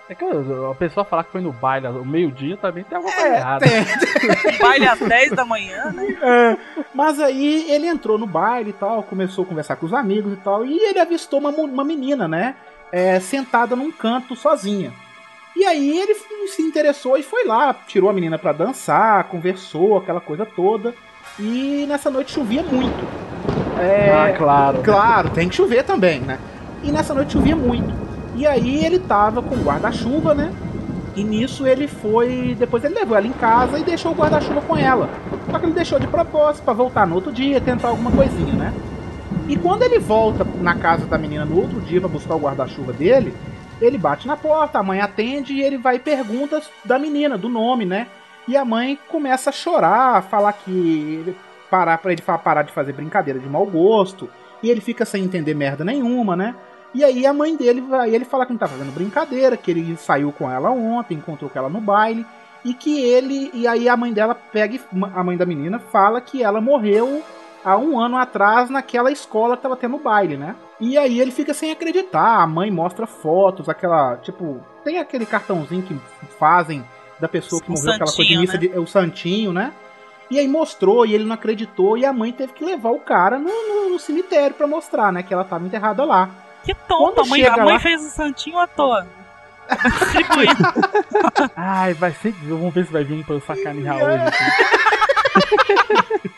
[0.08, 3.28] É que a pessoa falar que foi no baile ao meio-dia também tem alguma coisa
[3.28, 3.66] É, errada.
[3.66, 6.18] tem, Baile às 10 da manhã, né?
[6.22, 6.58] É,
[6.94, 10.38] mas aí ele entrou no baile e tal, começou a conversar com os amigos e
[10.38, 12.56] tal, e ele avistou uma, uma menina, né?
[12.92, 14.94] é, sentada num canto sozinha.
[15.56, 16.16] E aí ele
[16.48, 20.94] se interessou e foi lá, tirou a menina pra dançar, conversou, aquela coisa toda.
[21.40, 23.06] E nessa noite chovia muito.
[23.80, 24.82] É, Ah, claro.
[24.84, 26.40] Claro, tem que chover também, né?
[26.84, 28.05] E nessa noite chovia muito.
[28.36, 30.52] E aí ele tava com guarda-chuva, né?
[31.16, 32.56] E nisso ele foi.
[32.60, 35.10] Depois ele levou ela em casa e deixou o guarda-chuva com ela.
[35.50, 38.74] Só que ele deixou de propósito pra voltar no outro dia, tentar alguma coisinha, né?
[39.48, 42.92] E quando ele volta na casa da menina no outro dia pra buscar o guarda-chuva
[42.92, 43.34] dele,
[43.80, 47.48] ele bate na porta, a mãe atende e ele vai e pergunta da menina, do
[47.48, 48.08] nome, né?
[48.48, 51.36] E a mãe começa a chorar, a falar que
[51.70, 54.30] parar para ele parar de fazer brincadeira de mau gosto,
[54.62, 56.56] e ele fica sem entender merda nenhuma, né?
[56.96, 59.98] E aí a mãe dele vai, ele fala que não tá fazendo brincadeira, que ele
[59.98, 62.26] saiu com ela ontem, encontrou com ela no baile,
[62.64, 64.82] e que ele e aí a mãe dela pega e-
[65.14, 67.22] a mãe da menina fala que ela morreu
[67.66, 70.56] há um ano atrás naquela escola que tava tendo baile, né?
[70.80, 75.84] E aí ele fica sem acreditar, a mãe mostra fotos, aquela, tipo, tem aquele cartãozinho
[75.84, 75.96] que
[76.40, 76.82] fazem
[77.20, 78.60] da pessoa que O morreu, aquela coisa de santinho, missa né?
[78.60, 79.74] de, o santinho, né?
[80.32, 83.38] E aí mostrou, e ele não acreditou, e a mãe teve que levar o cara
[83.38, 86.30] no, no- no cemitério pra mostrar, né, que ela tava enterrada lá.
[86.66, 89.08] Que tonto, a mãe, a mãe lá- fez o santinho à toa.
[91.56, 92.34] Ai, vai ser.
[92.44, 94.24] Vamos ver se vai vir um pra eu sacanear hoje.
[94.28, 94.44] aqui.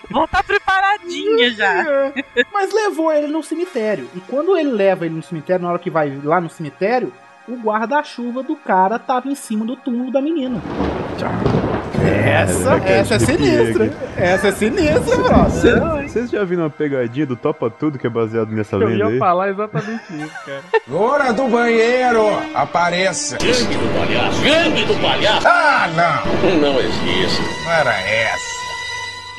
[0.10, 1.84] Vou tá preparadinha já.
[2.54, 4.10] Mas levou ele no cemitério.
[4.16, 7.12] E quando ele leva ele no cemitério, na hora que vai lá no cemitério,
[7.48, 10.62] o guarda-chuva do cara tava em cima do túmulo da menina.
[12.26, 13.94] Essa, É, essa é tipo sinistra.
[14.16, 16.08] Essa é sinistra, brother.
[16.08, 19.06] Vocês já viram uma pegadinha do Topa Tudo que é baseado nessa Eu lenda ia
[19.08, 19.18] aí?
[19.18, 20.64] falar exatamente isso, cara.
[20.92, 22.24] Hora do banheiro,
[22.54, 23.38] apareça.
[23.38, 24.42] Gangue do palhaço!
[24.42, 25.48] Gangue do palhaço!
[25.48, 26.62] Ah, não.
[26.62, 27.42] Não existe.
[27.64, 28.58] Não era essa.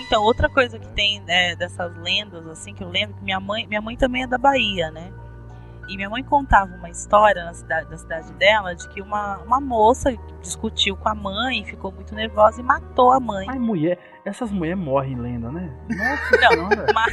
[0.00, 3.66] Então, outra coisa que tem né, dessas lendas, assim, que eu lembro que minha mãe,
[3.66, 5.10] minha mãe também é da Bahia, né?
[5.88, 9.58] E minha mãe contava uma história na cidade, da cidade dela de que uma, uma
[9.60, 13.46] moça discutiu com a mãe, ficou muito nervosa e matou a mãe.
[13.48, 15.74] Ai, mulher, essas mulheres morrem em lenda, né?
[15.88, 17.06] Não, ma-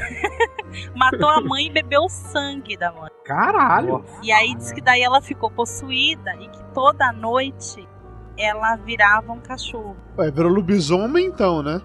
[0.96, 3.10] matou a mãe e bebeu o sangue da mãe.
[3.24, 4.04] Caralho.
[4.22, 7.88] E aí diz que daí ela ficou possuída e que toda noite
[8.38, 9.96] ela virava um cachorro.
[10.18, 11.82] Ué, virou lobisomem então, né?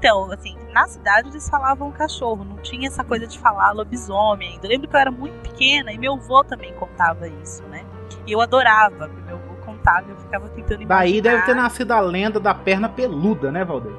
[0.00, 4.66] Então, assim, na cidade eles falavam cachorro, não tinha essa coisa de falar lobisomem ainda.
[4.66, 7.84] Eu lembro que eu era muito pequena e meu avô também contava isso, né?
[8.26, 11.00] E eu adorava, porque meu avô contava e eu ficava tentando imaginar.
[11.00, 13.94] Daí deve ter nascido a lenda da perna peluda, né, Valdeir?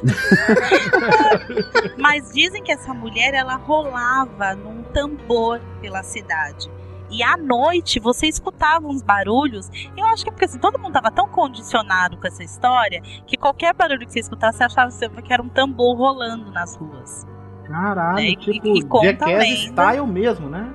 [1.98, 6.70] Mas dizem que essa mulher ela rolava num tambor pela cidade.
[7.10, 9.70] E à noite você escutava uns barulhos.
[9.96, 13.36] Eu acho que é porque assim, todo mundo tava tão condicionado com essa história que
[13.36, 17.26] qualquer barulho que você escutasse, você achava sempre que era um tambor rolando nas ruas.
[17.64, 19.82] Caralho, É, e- tipo e conta a Jackass lenda.
[19.84, 20.72] style mesmo, né?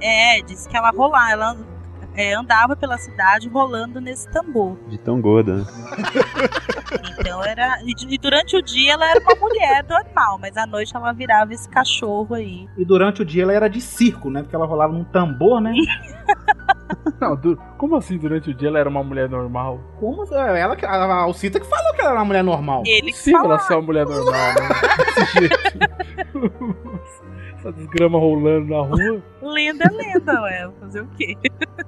[0.00, 1.56] É, diz que ela rolava, ela
[2.16, 4.76] é, andava pela cidade rolando nesse tambor.
[4.88, 5.64] De tão gorda?
[7.18, 7.78] Então era.
[7.84, 11.52] E, e durante o dia ela era uma mulher normal, mas à noite ela virava
[11.52, 12.68] esse cachorro aí.
[12.76, 14.42] E durante o dia ela era de circo, né?
[14.42, 15.72] Porque ela rolava num tambor, né?
[17.20, 19.80] Não, du- como assim durante o dia ela era uma mulher normal?
[19.98, 22.82] Como ela, a Alcita que falou que ela era uma mulher normal.
[22.86, 24.68] Ele Impossível ela ser uma mulher normal, né?
[25.16, 25.78] Desse jeito.
[27.66, 29.22] Essa desgrama rolando na rua.
[29.42, 30.70] Lenda é lenda, ué.
[30.80, 31.36] Fazer o quê?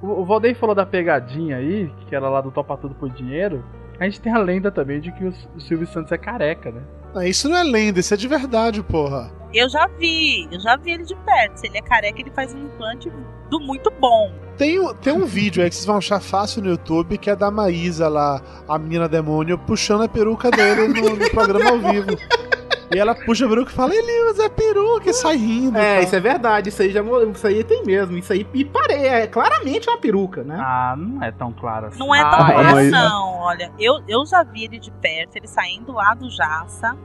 [0.03, 3.65] O o Valdeir falou da pegadinha aí, que era lá do Topa Tudo por Dinheiro.
[4.01, 6.83] A gente tem a lenda também de que o, Silvio Santos é careca, né?
[7.15, 9.31] Ah, isso não é lenda, isso é de verdade, porra.
[9.53, 11.57] Eu já vi, eu já vi ele de perto.
[11.57, 13.11] Se ele é careca, ele faz um implante
[13.51, 14.33] do muito bom.
[14.57, 17.35] Tem, um- tem um vídeo aí que vocês vão achar fácil no YouTube que é
[17.37, 22.09] da Maísa lá, a menina demônio, puxando a peruca dele no, no programa ao vivo.
[22.91, 25.77] E ela puxa a peruca e fala, ele usa peruca e sai rindo.
[25.77, 27.03] É, isso é verdade, isso aí já
[27.35, 28.17] isso aí tem mesmo.
[28.17, 30.57] Isso aí e parei, é claramente uma peruca, né?
[30.59, 31.99] Ah, não é tão claro assim.
[31.99, 33.29] Não é Ah, tão é, bom, mas- não.
[33.41, 36.97] Olha, eu, eu já vi ele de perto, ele saindo lá do Jaça,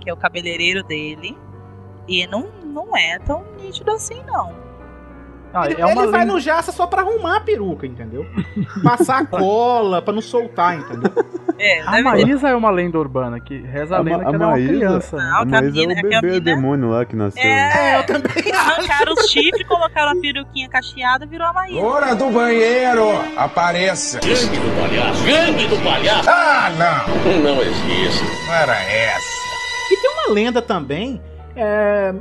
[0.00, 1.36] que é o cabeleireiro dele.
[2.08, 4.54] E não, não é tão nítido assim, não.
[5.52, 8.26] Ah, ele é uma ele vai no Jaça só pra arrumar a peruca, entendeu?
[8.84, 11.10] Passar a cola pra não soltar, entendeu?
[11.58, 14.34] É, A Maísa é uma lenda urbana, que reza a, A, lenda Ma- que a
[14.36, 15.16] ela é uma criança.
[15.16, 15.22] né?
[15.22, 17.42] Não, a a Maísa é é o a bebê mina- demônio lá que nasceu.
[17.42, 21.80] É, eu também arrancaram o chifre, colocaram a peruquinha cacheada e virou a Maísa.
[21.80, 24.20] Hora do banheiro, apareça.
[24.20, 25.24] Gangue do palhaço!
[25.24, 26.28] Gangue do palhaço!
[26.30, 27.42] Ah, não.
[27.54, 28.24] Não existe.
[28.46, 29.26] Não era essa.
[29.90, 31.20] E tem uma lenda também.
[31.56, 32.12] É,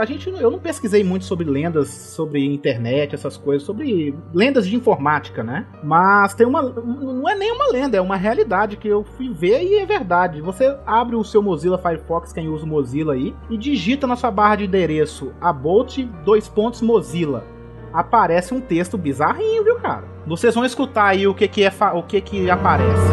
[0.00, 4.74] a gente, eu não pesquisei muito sobre lendas, sobre internet, essas coisas, sobre lendas de
[4.74, 5.64] informática, né?
[5.82, 6.60] Mas tem uma.
[6.60, 10.40] Não é nem uma lenda, é uma realidade que eu fui ver e é verdade.
[10.40, 14.32] Você abre o seu Mozilla Firefox, quem usa o Mozilla aí, e digita na sua
[14.32, 17.44] barra de endereço about dois pontos Mozilla.
[17.92, 20.04] Aparece um texto bizarrinho, viu, cara?
[20.26, 23.08] Vocês vão escutar aí o que, que é o que, que aparece.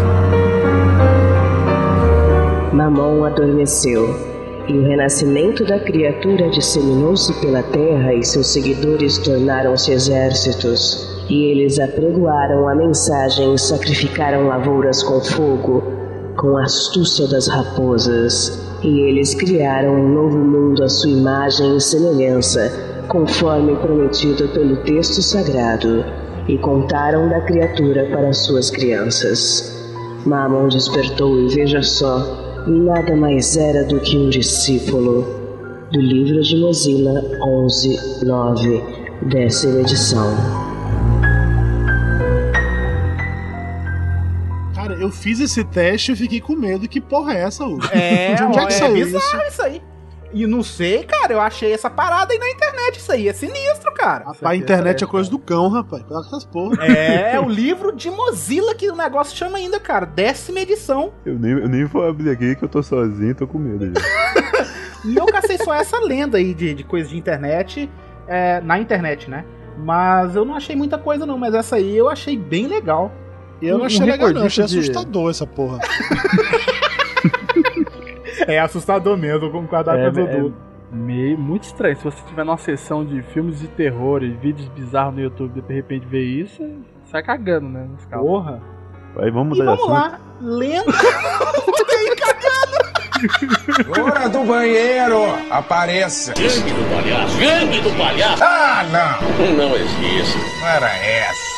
[2.74, 4.37] Mamon adormeceu,
[4.68, 11.26] e o renascimento da criatura disseminou-se pela terra e seus seguidores tornaram-se exércitos.
[11.30, 15.84] E eles apregoaram a mensagem e sacrificaram lavouras com fogo,
[16.38, 18.62] com a astúcia das raposas.
[18.84, 22.72] E eles criaram um novo mundo à sua imagem e semelhança,
[23.08, 26.06] conforme prometido pelo texto sagrado,
[26.48, 29.76] e contaram da criatura para suas crianças.
[30.26, 35.36] Mamon despertou e veja só, nada mais era do que um discípulo.
[35.92, 38.84] Do livro de Mozilla 11.9,
[39.30, 40.36] décima edição.
[44.76, 46.90] Cara, eu fiz esse teste e fiquei com medo.
[46.90, 47.86] Que porra é essa, Hugo?
[47.92, 49.48] É, de onde é que ó, saiu bizarro isso?
[49.48, 49.82] isso aí.
[50.34, 52.98] E não sei, cara, eu achei essa parada aí na internet.
[52.98, 54.26] Isso aí é sinistro, cara.
[54.44, 56.04] A internet é coisa do cão, rapaz.
[56.26, 56.86] Essas porra.
[56.86, 60.06] É, é o livro de Mozilla que o negócio chama ainda, cara.
[60.06, 61.14] Décima edição.
[61.26, 63.94] Eu nem, eu nem vou abrir aqui que eu tô sozinho, tô com medo.
[65.06, 67.90] E eu cacei só essa lenda aí de, de coisa de internet,
[68.28, 69.46] é, na internet, né?
[69.78, 71.38] Mas eu não achei muita coisa, não.
[71.38, 73.12] Mas essa aí eu achei bem legal.
[73.62, 74.46] Eu não Um- achei um legal, não.
[74.46, 75.80] Achei de- assustador essa porra.
[78.48, 80.54] É assustador mesmo, concordo É, com o Dudu.
[80.92, 81.96] é meio, muito estranho.
[81.98, 85.62] Se você tiver numa sessão de filmes de terror e vídeos bizarros no YouTube e
[85.62, 86.64] de repente ver isso,
[87.12, 87.86] sai cagando, né?
[87.92, 88.26] Nos carros.
[88.26, 88.62] Porra.
[89.20, 89.92] Aí vamos E vamos assunto.
[89.94, 90.92] lá, lenda.
[94.00, 96.34] Hora do banheiro, apareça.
[96.34, 97.38] Gangue do palhaço.
[97.40, 98.44] Gangue do palhaço.
[98.44, 99.56] Ah, não.
[99.58, 100.38] Não existe.
[100.62, 101.57] Não era essa.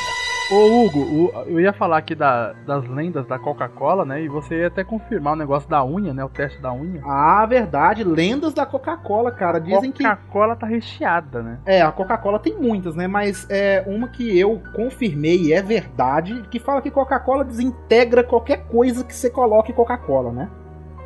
[0.52, 4.24] Ô Hugo, o- eu ia falar aqui da- das lendas da Coca-Cola, né?
[4.24, 6.24] E você ia até confirmar o negócio da unha, né?
[6.26, 7.02] O teste da unha.
[7.06, 9.60] Ah, verdade, lendas da Coca-Cola, cara.
[9.60, 10.04] Dizem que.
[10.04, 11.60] Coca-Cola tá recheada, né?
[11.68, 13.06] É, a Coca-Cola tem muitas, né?
[13.08, 18.66] Mas é uma que eu confirmei e é verdade, que fala que Coca-Cola desintegra qualquer
[18.66, 20.50] coisa que você coloque em Coca-Cola, né?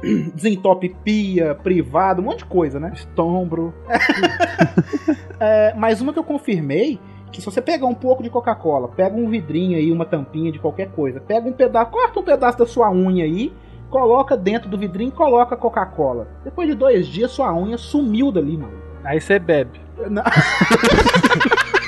[0.34, 2.92] Desentope pia, privado, um monte de coisa, né?
[2.94, 3.74] Estombro.
[5.46, 6.98] É, mas uma que eu confirmei,
[7.34, 10.60] que se você pegar um pouco de Coca-Cola, pega um vidrinho aí, uma tampinha de
[10.60, 13.52] qualquer coisa, pega um pedaço, corta um pedaço da sua unha aí,
[13.90, 16.28] coloca dentro do vidrinho e coloca Coca-Cola.
[16.44, 18.78] Depois de dois dias, sua unha sumiu dali, mano.
[19.04, 19.82] Aí você bebe.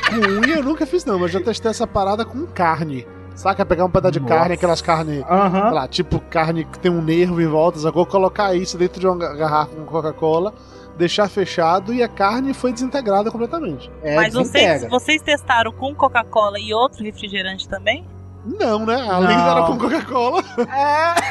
[0.09, 3.05] Com unha eu nunca fiz, não, mas já testei essa parada com carne.
[3.35, 3.65] Saca?
[3.65, 4.33] Pegar um pedaço de Nossa.
[4.33, 8.05] carne, aquelas sei lá, tipo carne que tem um nervo em volta, sacou?
[8.05, 10.53] Colocar isso dentro de uma garrafa com Coca-Cola,
[10.97, 13.91] deixar fechado e a carne foi desintegrada completamente.
[14.03, 18.05] É, Mas vocês, vocês testaram com Coca-Cola e outro refrigerante também?
[18.45, 18.95] Não, né?
[19.09, 20.43] A lenda era com Coca-Cola.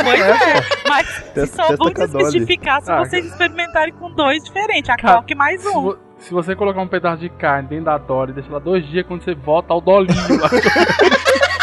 [0.03, 1.95] Pois é, mas Testa- se só vão Dolly.
[1.95, 5.81] desmistificar se Ah, vocês experimentarem com dois diferentes, a Cara, Coca e mais Se, um.
[5.83, 8.85] vo- se você colocar um pedaço de carne dentro da Dory e deixar lá dois
[8.89, 10.49] dias, quando você volta ao dolinho lá.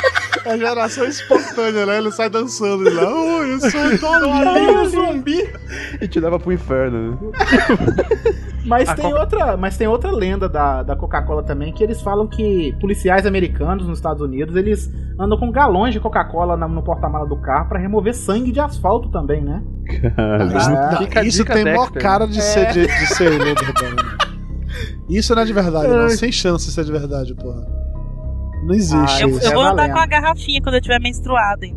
[0.45, 1.97] É a geração espontânea, né?
[1.97, 3.03] Ele sai dançando de lá.
[3.13, 4.89] Oi, eu sou Dolinho, Dolinho.
[4.89, 5.49] zumbi.
[6.01, 7.17] E te leva pro inferno, né?
[8.65, 11.99] Mas A tem, Coca- outra, mas tem outra lenda da, da Coca-Cola também, que eles
[11.99, 14.87] falam que policiais americanos nos Estados Unidos, eles
[15.19, 19.41] andam com galões de Coca-Cola no porta-mala do carro pra remover sangue de asfalto também,
[19.43, 19.63] né?
[19.89, 20.69] Isso,
[21.17, 22.33] Ah, isso dica, tem mó Dexter, cara né?
[22.33, 22.41] de, É.
[22.41, 23.61] ser, de, de ser lenda.
[25.09, 26.09] Isso não é de verdade, não.
[26.15, 27.65] Sem chance de ser de verdade, porra.
[28.63, 31.65] Não existe Ah, Eu, eu é vou andar com a garrafinha quando eu tiver menstruada,
[31.65, 31.75] hein?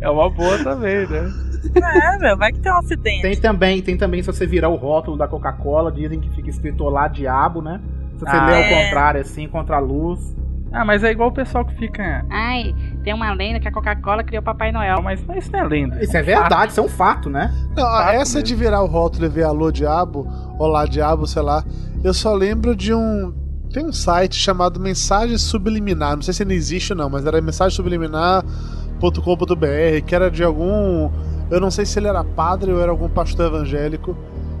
[0.00, 1.30] É uma boa também, né?
[1.76, 3.22] É, meu, vai que tem um acidente.
[3.22, 6.84] Tem também, tem também, se você virar o rótulo da Coca-Cola, dizem que fica escrito
[6.84, 7.80] Olá Diabo, né?
[8.14, 8.78] Se você Ah, ler é.
[8.78, 10.36] ao contrário, assim, contra a luz.
[10.70, 12.24] Ah, mas é igual o pessoal que fica.
[12.28, 15.00] Ai, tem uma lenda que a Coca-Cola criou Papai Noel.
[15.02, 16.02] Mas, mas isso não é lenda.
[16.04, 17.50] Isso é verdade, isso é um fato, né?
[17.76, 20.26] Não, Fato essa de virar o rótulo e ver alô diabo,
[20.58, 21.64] olá diabo, sei lá.
[22.02, 23.32] Eu só lembro de um.
[23.74, 26.14] Tem um site chamado Mensagem Subliminar.
[26.14, 31.10] Não sei se ainda existe ou não, mas era mensagemsubliminar.com.br, que era de algum.
[31.50, 34.16] Eu não sei se ele era padre ou era algum pastor evangélico.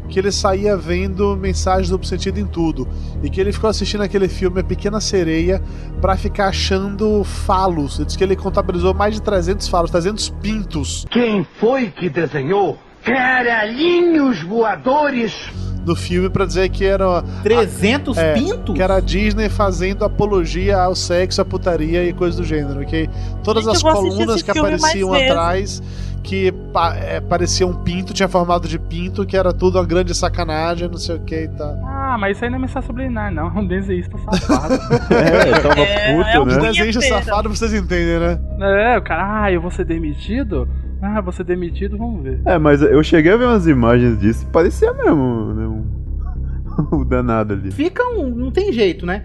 [0.08, 2.88] Que ele saía vendo mensagens duplo sentido em tudo.
[3.22, 5.62] E que ele ficou assistindo aquele filme A Pequena Sereia
[6.00, 7.98] pra ficar achando falos.
[7.98, 12.76] Ele disse que ele contabilizou mais de 300 falos, 300 pintos Quem foi que desenhou?
[13.04, 15.52] Caralhinhos voadores!
[15.84, 18.74] Do filme pra dizer que era 300 É, pintos?
[18.74, 23.08] que era a Disney fazendo apologia ao sexo, à putaria e coisas do gênero, ok?
[23.42, 25.30] Todas Gente, as colunas que apareciam vezes.
[25.30, 25.82] atrás,
[26.22, 30.14] que pa é, parecia um pinto, tinha formato de pinto, que era tudo uma grande
[30.14, 31.76] sacanagem, não sei o que e tal.
[31.84, 33.48] Ah, mas isso aí não é mensagem subliminar, não.
[33.48, 34.74] É um desenhista safado.
[35.14, 36.56] É, eu tava É, puto, é um né?
[36.68, 37.24] desenhos punheteiro.
[37.24, 38.38] safados vocês entendem, né?
[38.94, 40.66] é, o cara, ah, eu vou ser demitido?
[41.06, 42.40] Ah, vou ser demitido, vamos ver.
[42.46, 45.66] É, mas eu cheguei a ver umas imagens disso, parecia mesmo, né?
[45.66, 46.96] Um...
[47.00, 47.70] o danado ali.
[47.70, 49.22] Ficam, não tem jeito, né?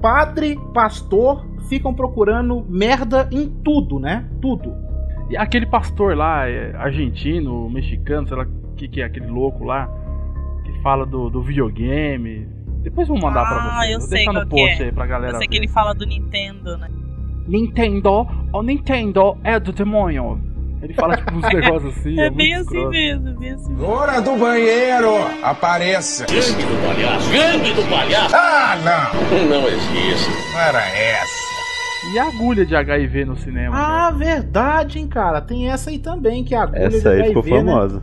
[0.00, 4.24] Padre, pastor, ficam procurando merda em tudo, né?
[4.40, 4.72] Tudo.
[5.28, 9.62] E aquele pastor lá, é, argentino, mexicano, sei lá o que, que é aquele louco
[9.62, 9.88] lá,
[10.64, 12.48] que fala do, do videogame.
[12.82, 13.92] Depois eu vou mandar pra Ah, vocês.
[13.92, 14.86] eu Vou sei deixar no qual que post é.
[14.86, 15.64] aí pra galera Eu sei que ver.
[15.64, 16.88] ele fala do Nintendo, né?
[17.46, 20.40] Nintendo, o Nintendo é do demônio.
[20.82, 22.18] Ele fala tipo uns negócios assim.
[22.18, 22.90] É, muito bem assim escroto.
[22.90, 23.86] mesmo, bem assim mesmo.
[23.86, 25.10] Hora do banheiro,
[25.42, 26.24] apareça!
[26.26, 27.30] Gangue do palhaço.
[27.30, 28.36] Gangue do palhaço.
[28.36, 29.48] Ah, não!
[29.48, 30.30] Não existe.
[30.56, 31.50] Era essa.
[32.14, 33.76] E a agulha de HIV no cinema?
[33.76, 35.40] Ah, verdade, hein, cara.
[35.42, 37.72] Tem essa aí também, que é a agulha Essa de aí ficou HIV, né?
[37.72, 38.02] famosa.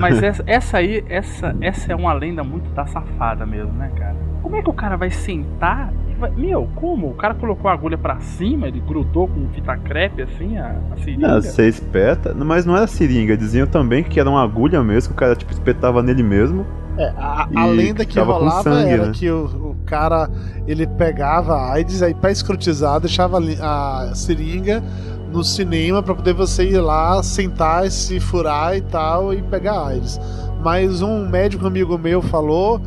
[0.00, 4.16] Mas essa, essa aí, essa, essa é uma lenda muito da safada mesmo, né, cara?
[4.42, 5.92] Como é que o cara vai sentar.
[6.36, 7.10] Meu, como?
[7.10, 10.96] O cara colocou a agulha pra cima, ele grudou com fita crepe assim, a, a
[10.96, 11.28] seringa?
[11.28, 15.14] Não, você espeta, mas não era seringa, diziam também que era uma agulha mesmo, que
[15.14, 16.66] o cara tipo espetava nele mesmo.
[16.98, 19.12] É, a, E a lenda que com rolava sangue, era né?
[19.14, 20.30] que o, o cara
[20.66, 24.82] ele pegava a AIDS aí pra escrotizar, deixava a a seringa
[25.30, 30.18] no cinema pra poder você ir lá, sentar, se furar e tal e pegar AIDS.
[30.62, 32.80] Mas um médico amigo meu falou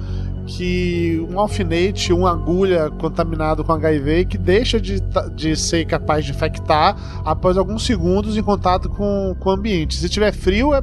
[0.49, 4.99] que um alfinete, uma agulha contaminado com HIV que deixa de,
[5.35, 9.95] de ser capaz de infectar após alguns segundos em contato com, com o ambiente.
[9.95, 10.81] Se tiver frio, é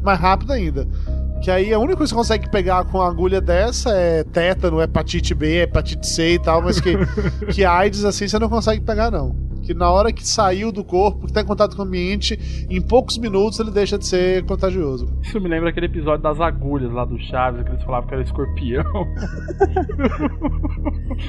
[0.00, 0.86] mais rápido ainda.
[1.42, 4.80] Que aí a única coisa que você consegue pegar com uma agulha dessa é tétano,
[4.80, 6.94] hepatite B, hepatite C e tal, mas que,
[7.52, 9.49] que AIDS assim você não consegue pegar, não.
[9.62, 12.80] Que na hora que saiu do corpo, que tá em contato com o ambiente, em
[12.80, 15.08] poucos minutos ele deixa de ser contagioso.
[15.22, 18.22] Isso me lembra aquele episódio das agulhas lá do Chaves, que eles falavam que era
[18.22, 18.84] escorpião.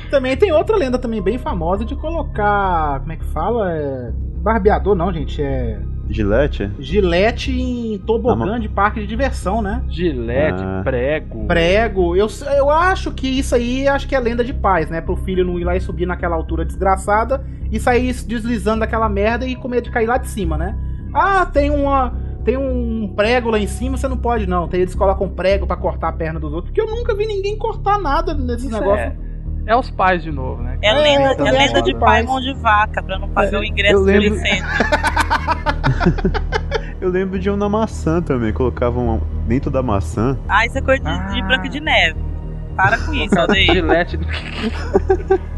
[0.10, 3.00] Também tem outra lenda também bem famosa de colocar.
[3.00, 3.72] Como é que fala?
[3.72, 4.12] É.
[4.42, 5.42] Barbeador não, gente.
[5.42, 5.80] É.
[6.10, 6.70] Gilete?
[6.80, 9.82] Gilete em tobogã Ah, de parque de diversão, né?
[9.90, 10.82] Gilete, Ah.
[10.84, 11.46] prego.
[11.48, 12.16] Prego.
[12.16, 12.28] Eu,
[12.58, 15.00] eu acho que isso aí acho que é lenda de paz, né?
[15.00, 19.46] Pro filho não ir lá e subir naquela altura desgraçada e sair deslizando daquela merda
[19.48, 20.76] e com medo de cair lá de cima, né?
[21.14, 22.14] Ah, tem uma.
[22.44, 24.68] Tem um prego lá em cima, você não pode, não.
[24.68, 26.74] Tem- Eles colocam prego pra cortar a perna dos outros.
[26.74, 29.00] Porque eu nunca vi ninguém cortar nada nesse Isso negócio.
[29.06, 29.16] é,
[29.66, 30.78] é os pais de novo, né?
[30.82, 32.06] É, É, lenda, então é é lenda de foda.
[32.06, 34.64] pai mão de vaca, pra não pagar o ingresso eu do lembro- licente.
[37.02, 40.38] Eu lembro de um na maçã também, colocavam dentro da maçã.
[40.48, 42.20] Ah, isso é coisa de, de Branca de Neve.
[42.76, 43.74] Para com isso, Aldeir.
[43.74, 44.20] Gilete.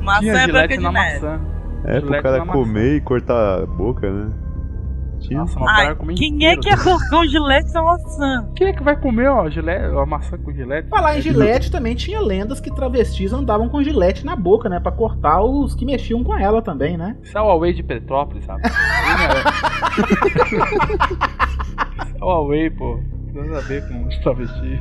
[0.02, 0.94] Maçã Tinha é Branca de Neve.
[0.94, 1.42] maçã.
[1.84, 2.60] É, pro Gilete cara na maçã.
[2.60, 4.32] comer e cortar a boca, né?
[5.24, 5.40] Tinha.
[5.40, 8.48] Nossa, o Ai, quem inteiro, é que ia colocar um gilete na maçã?
[8.56, 10.90] Quem é que vai comer, ó, gilete, a maçã com gilete?
[10.90, 14.80] Falar em gilete também tinha lendas que travestis andavam com gilete na boca, né?
[14.80, 17.16] Pra cortar os que mexiam com ela também, né?
[17.24, 18.64] Isso é o Huawei de Petrópolis, sabe?
[18.68, 18.74] Isso
[22.20, 23.00] é o Huawei, pô.
[23.34, 24.80] Nada a ver com os travestis.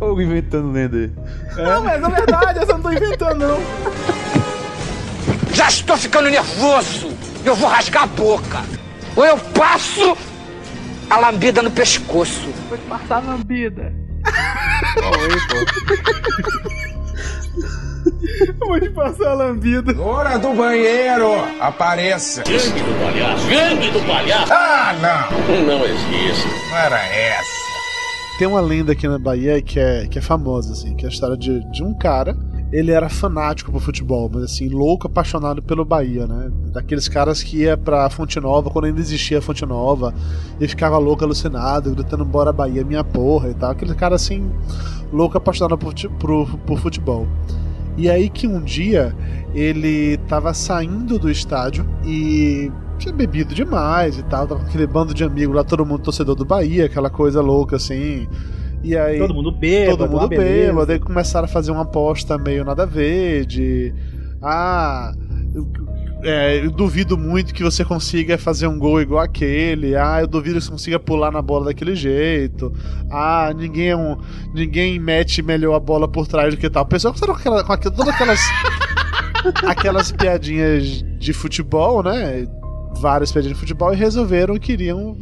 [0.00, 1.10] Ou inventando lenda aí.
[1.56, 3.58] Não, mas é verdade, eu não tô inventando, não.
[5.54, 7.08] Já estou ficando nervoso.
[7.44, 8.58] Eu vou rasgar a boca.
[9.16, 10.16] Ou eu passo
[11.08, 12.48] a lambida no pescoço.
[12.68, 13.92] Foi passar na lambida.
[14.96, 15.56] Huawei, pô.
[18.46, 20.00] Eu vou te passar a lambida.
[20.00, 21.32] Hora do banheiro.
[21.60, 22.42] Apareça.
[22.42, 23.46] Gangue do palhaço.
[23.48, 24.52] Gangue do palhaço.
[24.52, 25.66] Ah, não.
[25.66, 26.48] Não existe.
[26.70, 27.60] Não era essa.
[28.38, 31.12] Tem uma lenda aqui na Bahia que é, que é famosa, assim, que é a
[31.12, 32.34] história de, de um cara.
[32.72, 36.50] Ele era fanático pro futebol, mas assim, louco, apaixonado pelo Bahia, né?
[36.72, 40.14] Daqueles caras que ia pra Fonte Nova quando ainda existia a Fonte Nova
[40.60, 43.72] e ficava louco, alucinado, gritando bora Bahia, minha porra e tal.
[43.72, 44.48] Aquele cara assim,
[45.12, 47.26] louco, apaixonado por, pro- por futebol.
[47.96, 49.16] E aí que um dia
[49.52, 55.12] ele tava saindo do estádio e tinha bebido demais e tal, tava com aquele bando
[55.12, 58.28] de amigos lá, todo mundo torcedor do Bahia, aquela coisa louca assim.
[58.82, 60.66] E aí Todo mundo bêbado, todo mundo beleza.
[60.72, 63.92] bêbado, aí começaram a fazer uma aposta meio nada a ver, de
[64.42, 65.12] ah,
[65.54, 65.68] eu,
[66.22, 69.94] é, eu duvido muito que você consiga fazer um gol igual aquele.
[69.96, 72.72] Ah, eu duvido que você consiga pular na bola daquele jeito.
[73.10, 74.16] Ah, ninguém é um,
[74.54, 76.84] ninguém mete melhor a bola por trás do que tal.
[76.84, 78.40] O pessoal com, aquela, com aquela- todas aquelas
[79.66, 82.46] aquelas piadinhas de futebol, né?
[83.00, 85.16] Várias piadinhas de futebol e resolveram que iriam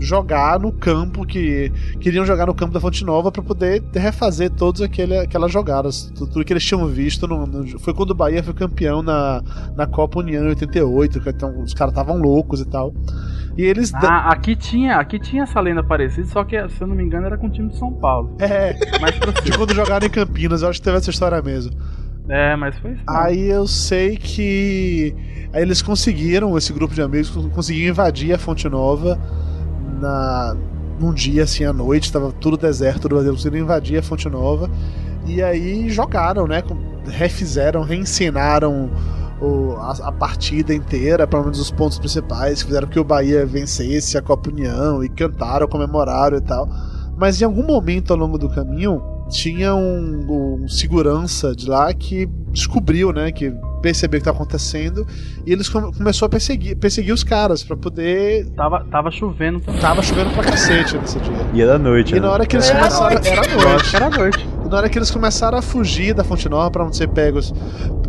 [0.00, 1.70] jogar no campo que
[2.00, 6.44] queriam jogar no campo da Fonte Nova para poder refazer todas aquelas jogadas, tu- tudo
[6.44, 9.42] que eles tinham visto no, no- foi quando o Bahia foi campeão na,
[9.76, 12.94] na Copa União em 88, que então os caras estavam loucos e tal.
[13.56, 16.94] E eles Ah, aqui tinha, aqui tinha essa lenda parecida, só que, se eu não
[16.96, 18.36] me engano, era com o time de São Paulo.
[18.38, 21.72] É, Mas de quando jogaram em Campinas, eu acho que teve essa história mesmo.
[22.28, 23.02] É, mas foi isso.
[23.06, 23.20] mesmo.
[23.20, 25.14] Aí eu sei que
[25.52, 29.18] aí eles conseguiram, esse grupo de amigos conseguiram invadir a Fonte Nova
[30.00, 30.56] na
[30.98, 34.68] num dia assim à noite, estava tudo deserto, tudo vazio, conseguiram invadir a Fonte Nova
[35.24, 36.62] e aí jogaram, né,
[37.06, 38.90] refizeram, reensinaram
[39.40, 44.18] o- a, a partida inteira, pelo menos os pontos principais, fizeram que o Bahia vencesse
[44.18, 46.68] a Copa União e cantaram, comemoraram e tal.
[47.16, 49.00] Mas em algum momento ao longo do caminho
[49.30, 55.06] tinha um, um segurança de lá que descobriu, né, que percebeu o que estava acontecendo
[55.46, 58.46] e eles come- começou a perseguir, perseguir os caras pra poder.
[58.50, 59.80] Tava, tava chovendo também.
[59.80, 61.32] Tava chovendo pra cacete nesse dia.
[61.54, 62.20] E era noite, E né?
[62.20, 63.14] na hora que eles Era começaram.
[63.14, 63.28] noite.
[63.28, 63.96] Era noite.
[63.96, 64.48] Era noite.
[64.70, 67.52] Na hora que eles começaram a fugir da Fonte Nova pra não ser pegos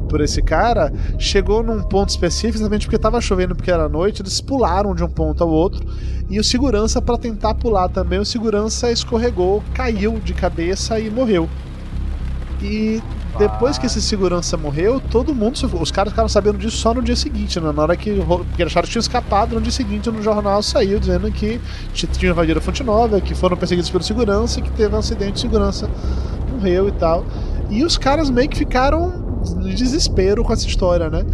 [0.08, 4.40] por esse cara, chegou num ponto específico, exatamente porque tava chovendo porque era noite, eles
[4.40, 5.84] pularam de um ponto ao outro.
[6.30, 11.50] E o segurança, pra tentar pular também, o segurança escorregou, caiu de cabeça e morreu.
[12.62, 13.02] E
[13.40, 15.56] depois que esse segurança morreu, todo mundo.
[15.82, 17.72] Os caras ficaram sabendo disso só no dia seguinte, né?
[17.72, 18.12] Na hora que.
[18.14, 21.60] Porque acharam que tinha escapado, no dia seguinte no jornal saiu dizendo que
[21.94, 25.34] tinha invadido a Fonte Nova, que foram perseguidos pelo segurança, e que teve um acidente
[25.34, 25.90] de segurança,
[26.62, 27.26] morreu e tal.
[27.70, 31.26] E os caras meio que ficaram em desespero com essa história, né?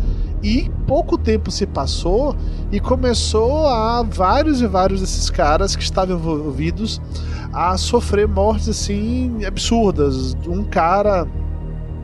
[0.41, 2.36] E pouco tempo se passou
[2.71, 7.01] e começou a vários e vários desses caras que estavam envolvidos
[7.51, 10.36] a sofrer mortes assim absurdas.
[10.47, 11.28] Um cara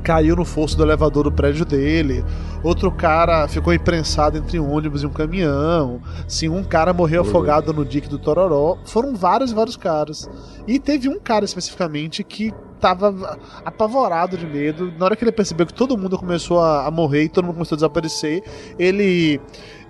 [0.02, 2.26] caiu no fosso do elevador do prédio dele,
[2.62, 7.72] outro cara ficou imprensado entre um ônibus e um caminhão, sim, um cara morreu afogado
[7.72, 8.78] no dique do Tororó.
[8.84, 10.30] Foram vários e vários caras.
[10.68, 12.54] E teve um cara especificamente que
[12.84, 14.94] tava apavorado de medo.
[14.98, 17.54] Na hora que ele percebeu que todo mundo começou a, a morrer e todo mundo
[17.54, 18.44] começou a desaparecer,
[18.78, 19.40] ele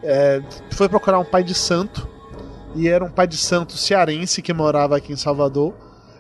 [0.04, 2.08] é, foi procurar um pai de santo.
[2.76, 5.74] E era um pai de santo cearense que morava aqui em Salvador.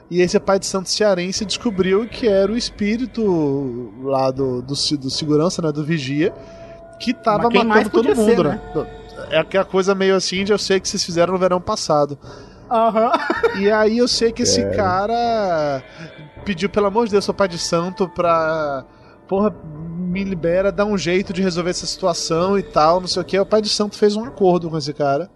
[0.10, 5.10] E esse pai de santo cearense descobriu que era o espírito lá do, do, do
[5.10, 6.34] segurança, né, do vigia,
[7.00, 8.62] que tava matando todo mundo, ser, né?
[9.30, 12.18] É aquela coisa meio assim de eu sei que vocês fizeram no verão passado.
[12.74, 13.12] Aham.
[13.60, 14.70] E aí eu sei que esse É.
[14.72, 15.84] cara
[16.44, 18.84] pediu, pelo amor de Deus, seu pai de santo pra.
[19.28, 19.56] Porra,
[19.98, 23.40] me libera, dá um jeito de resolver essa situação e tal, não sei o que.
[23.40, 25.30] O pai de santo fez um acordo com esse cara.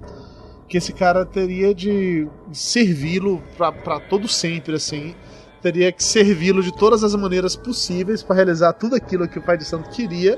[0.67, 5.15] Que esse cara teria de servi-lo pra, pra todo sempre, assim.
[5.61, 9.57] Teria que servi-lo de todas as maneiras possíveis pra realizar tudo aquilo que o pai
[9.57, 10.38] de santo queria.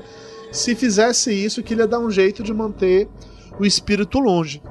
[0.52, 3.08] Se fizesse isso, que ele ia dar um jeito de manter
[3.58, 4.62] o espírito longe.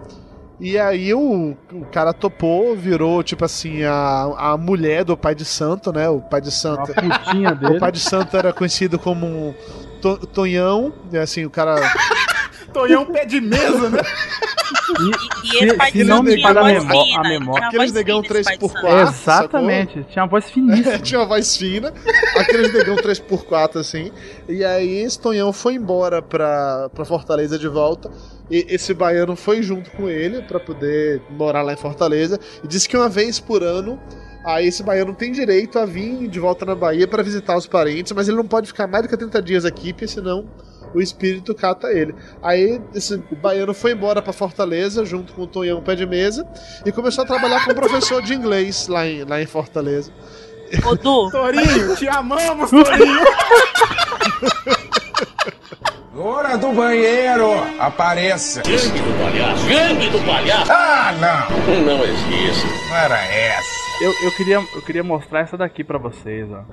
[0.60, 5.46] E aí o, o cara topou, virou tipo assim a, a mulher do pai de
[5.46, 6.10] santo, né?
[6.10, 6.92] O pai de santo.
[6.92, 7.78] A putinha dele.
[7.78, 9.54] O pai de santo era conhecido como um
[10.02, 11.76] to, Tonhão, assim, o cara.
[12.74, 14.00] Tonhão pé de mesa, né?
[15.54, 17.68] E ele de Aqueles santo tinha negão- voz a memó- a memória.
[17.68, 19.14] Aqueles negão fina, esse pai de 3x4.
[19.14, 19.48] santo.
[19.48, 21.00] Exatamente, tinha uma voz finíssima.
[21.00, 21.94] tinha uma voz fina,
[22.38, 24.12] aqueles negão 3x4 assim.
[24.48, 28.10] E aí esse Tonhão foi embora pra, pra Fortaleza de volta.
[28.52, 32.40] E esse baiano foi junto com ele pra poder morar lá em Fortaleza.
[32.64, 34.00] E disse que uma vez por ano.
[34.44, 38.14] Aí esse baiano tem direito a vir de volta na Bahia pra visitar os parentes,
[38.14, 40.46] mas ele não pode ficar mais do que 30 dias aqui, porque senão
[40.94, 42.16] o espírito cata ele.
[42.42, 46.48] Aí esse baiano foi embora pra Fortaleza junto com o Tonhão Pé de Mesa
[46.86, 50.12] e começou a trabalhar como professor de inglês lá em, lá em Fortaleza.
[50.86, 53.20] Ô, Du, Torinho, te amamos, Torinho.
[56.16, 58.62] Hora do banheiro, apareça.
[58.62, 59.66] Gangue do palhaço.
[59.68, 60.72] Gangue do palhaço.
[60.72, 61.86] Ah, não.
[61.86, 62.68] Não existe.
[62.90, 63.70] Não era essa.
[64.02, 66.64] Eu, eu, queria, eu queria mostrar essa daqui pra vocês, ó.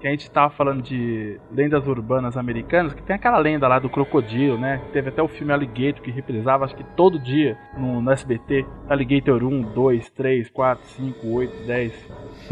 [0.00, 3.90] Que a gente tava falando de lendas urbanas americanas, que tem aquela lenda lá do
[3.90, 4.80] crocodilo, né?
[4.86, 8.64] Que teve até o filme Alligator que reprisava, acho que todo dia no, no SBT.
[8.88, 11.92] Alligator 1, 2, 3, 4, 5, 8, 10.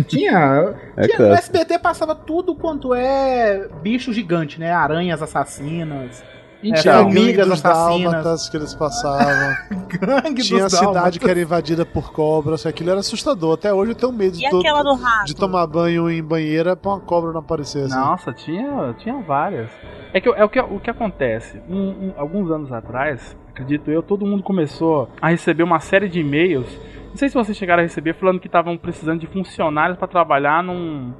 [0.06, 0.74] Tinha.
[0.96, 1.34] É tinha no.
[1.34, 4.72] SBT passava tudo quanto é bicho gigante, né?
[4.72, 6.24] Aranhas assassinas.
[6.62, 8.12] Então, é, Tinha a gangue formigas dos assassinas.
[8.12, 9.56] dálmatas que eles passavam.
[9.88, 11.18] Gangue Tinha a cidade dálmatas.
[11.18, 12.66] que era invadida por cobras.
[12.66, 13.54] Aquilo era assustador.
[13.54, 15.26] Até hoje eu tenho medo e de, to- aquela do rato?
[15.26, 17.84] de tomar banho em banheira pra uma cobra não aparecer.
[17.84, 17.94] Assim.
[17.94, 19.70] Nossa, tinha, tinha várias.
[20.12, 21.60] É que é o que, o que acontece.
[21.68, 26.20] Um- um- alguns anos atrás, acredito eu, todo mundo começou a receber uma série de
[26.20, 26.68] e-mails.
[27.10, 30.62] Não sei se vocês chegaram a receber falando que estavam precisando de funcionários para trabalhar
[30.62, 31.12] num,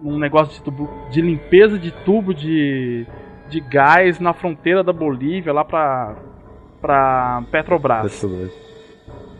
[0.00, 3.06] num negócio de, tubo, de limpeza de tubo de,
[3.50, 6.14] de gás na fronteira da Bolívia, lá pra,
[6.80, 8.24] pra Petrobras.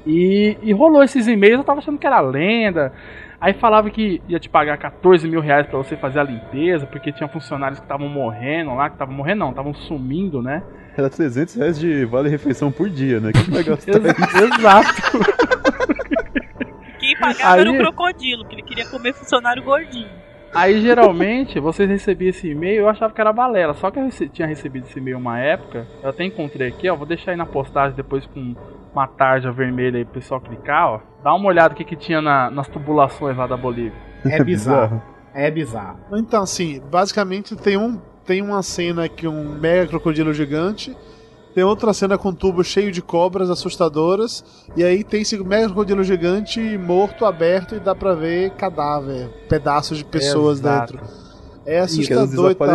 [0.07, 2.93] E, e rolou esses e-mails, eu tava achando que era lenda.
[3.41, 7.11] Aí falava que ia te pagar 14 mil reais pra você fazer a limpeza, porque
[7.13, 10.63] tinha funcionários que estavam morrendo lá, que estavam morrendo não, estavam sumindo, né?
[10.97, 13.31] Era 300 reais de vale-refeição por dia, né?
[13.33, 14.45] Quem vai gastar Ex- isso?
[14.59, 14.93] Exato.
[16.99, 20.11] Quem pagava era o Aí- crocodilo, que ele queria comer funcionário gordinho.
[20.55, 23.75] Aí geralmente vocês recebiam esse e-mail, eu achava que era balela.
[23.75, 26.97] Só que eu tinha recebido esse e-mail uma época, eu até encontrei aqui, ó.
[26.97, 28.55] Vou deixar aí na postagem depois com
[28.93, 31.01] uma tarja vermelha aí pro pessoal clicar, ó.
[31.23, 33.93] Dá uma olhada o que, que tinha na- nas tubulações lá da Bolívia.
[34.25, 35.01] É bizarro.
[35.33, 35.99] É bizarro.
[36.15, 40.97] Então, assim, basicamente tem, um, tem uma cena que um mega crocodilo gigante.
[41.55, 44.45] Tem outra cena com um tubo cheio de cobras assustadoras.
[44.77, 49.99] E aí tem esse mega crocodilo gigante morto, aberto, e dá pra ver cadáver, pedaços
[49.99, 50.93] de pessoas Exato.
[50.95, 51.09] dentro.
[51.67, 52.69] É assustador e tal.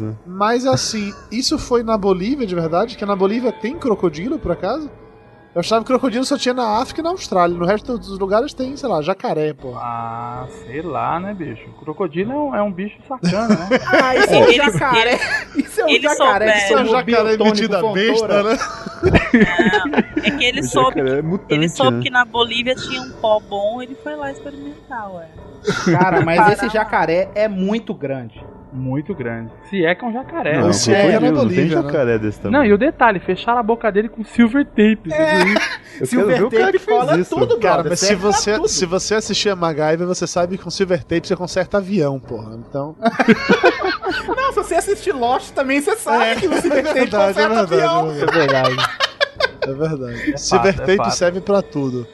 [0.00, 0.14] né?
[0.26, 2.96] Mas assim, isso foi na Bolívia de verdade?
[2.96, 4.90] Que na Bolívia tem crocodilo, por acaso?
[5.54, 7.56] Eu achava que crocodilo só tinha na África e na Austrália.
[7.56, 9.74] No resto dos lugares tem, sei lá, jacaré, pô.
[9.76, 11.68] Ah, sei lá, né, bicho?
[11.80, 13.68] Crocodilo é um, é um bicho sacana, né?
[13.86, 15.18] Ah, isso é um jacaré.
[15.56, 16.76] Isso é um eles jacaré souberam.
[16.86, 17.04] tomou jacaré
[17.36, 18.42] biotônico metido a Fontoura.
[18.42, 20.04] besta, né?
[20.24, 22.02] É que ele soube, jacaré é mutante, ele soube né?
[22.02, 25.28] que na Bolívia tinha um pó bom, ele foi lá experimentar, ué.
[25.98, 28.44] Cara, mas esse jacaré é muito grande.
[28.70, 29.50] Muito grande.
[29.70, 30.56] Se é que é um jacaré.
[30.58, 30.70] Não, né?
[30.70, 31.82] Esse é crocodilo, não tem Bolívia, né?
[31.82, 32.70] jacaré desse Não, tamanho.
[32.70, 35.10] e o detalhe, fecharam a boca dele com silver tape.
[35.10, 35.78] É.
[36.04, 37.34] Silver cara tape cola isso.
[37.34, 38.68] tudo, Cara, mas se você, tudo.
[38.68, 42.54] se você assistir a MacGyver, você sabe que com Silver Tape você conserta avião, porra.
[42.56, 42.94] Então.
[44.36, 47.34] Não, se você assistir Lost também, você sabe É, que o Silver é Tate verdade,
[47.34, 48.10] conserta é verdade, avião.
[48.10, 48.76] é É verdade.
[49.62, 50.20] É verdade.
[50.30, 51.10] fato, Silver é fato.
[51.10, 52.06] serve pra tudo.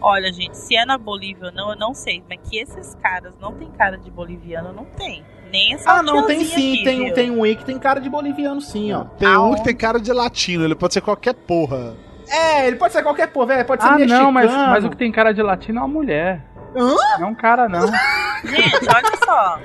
[0.00, 2.22] Olha, gente, se é na Bolívia ou não, eu não sei.
[2.28, 5.22] Mas que esses caras não tem cara de boliviano, não tem.
[5.50, 6.52] Nem essa Ah, não, tem sim.
[6.74, 7.14] aqui, tem, viu?
[7.14, 9.04] tem um aí que tem cara de boliviano, sim, ó.
[9.04, 11.94] Tem um que tem cara de latino, ele pode ser qualquer porra.
[12.28, 13.64] É, ele pode ser qualquer porra, velho.
[13.64, 14.22] Pode ser Ah, mexicano.
[14.24, 16.44] não, mas, mas o que tem cara de latino é uma mulher.
[16.76, 16.94] Hã?
[17.18, 17.86] Não é um cara, não.
[18.44, 19.58] Gente, olha só.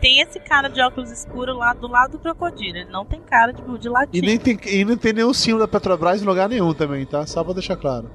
[0.00, 2.76] Tem esse cara de óculos escuros lá do lado do crocodilo.
[2.76, 4.26] Ele não tem cara de, de E latino.
[4.26, 7.26] nem tem, e não tem nenhum símbolo da Petrobras em lugar nenhum também, tá?
[7.26, 8.08] Só pra deixar claro.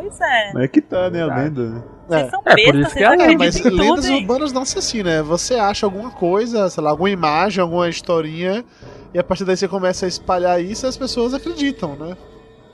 [0.00, 0.52] Pois é.
[0.54, 1.82] Mas é que tá, né, a lenda, né?
[2.08, 3.70] Vocês são É, por bestas, isso que vocês é a lenda, É, acreditam mas em
[3.88, 5.22] lendas tudo, urbanas não são assim, né?
[5.22, 8.64] Você acha alguma coisa, sei lá, alguma imagem, alguma historinha,
[9.12, 12.16] e a partir daí você começa a espalhar isso e as pessoas acreditam, né?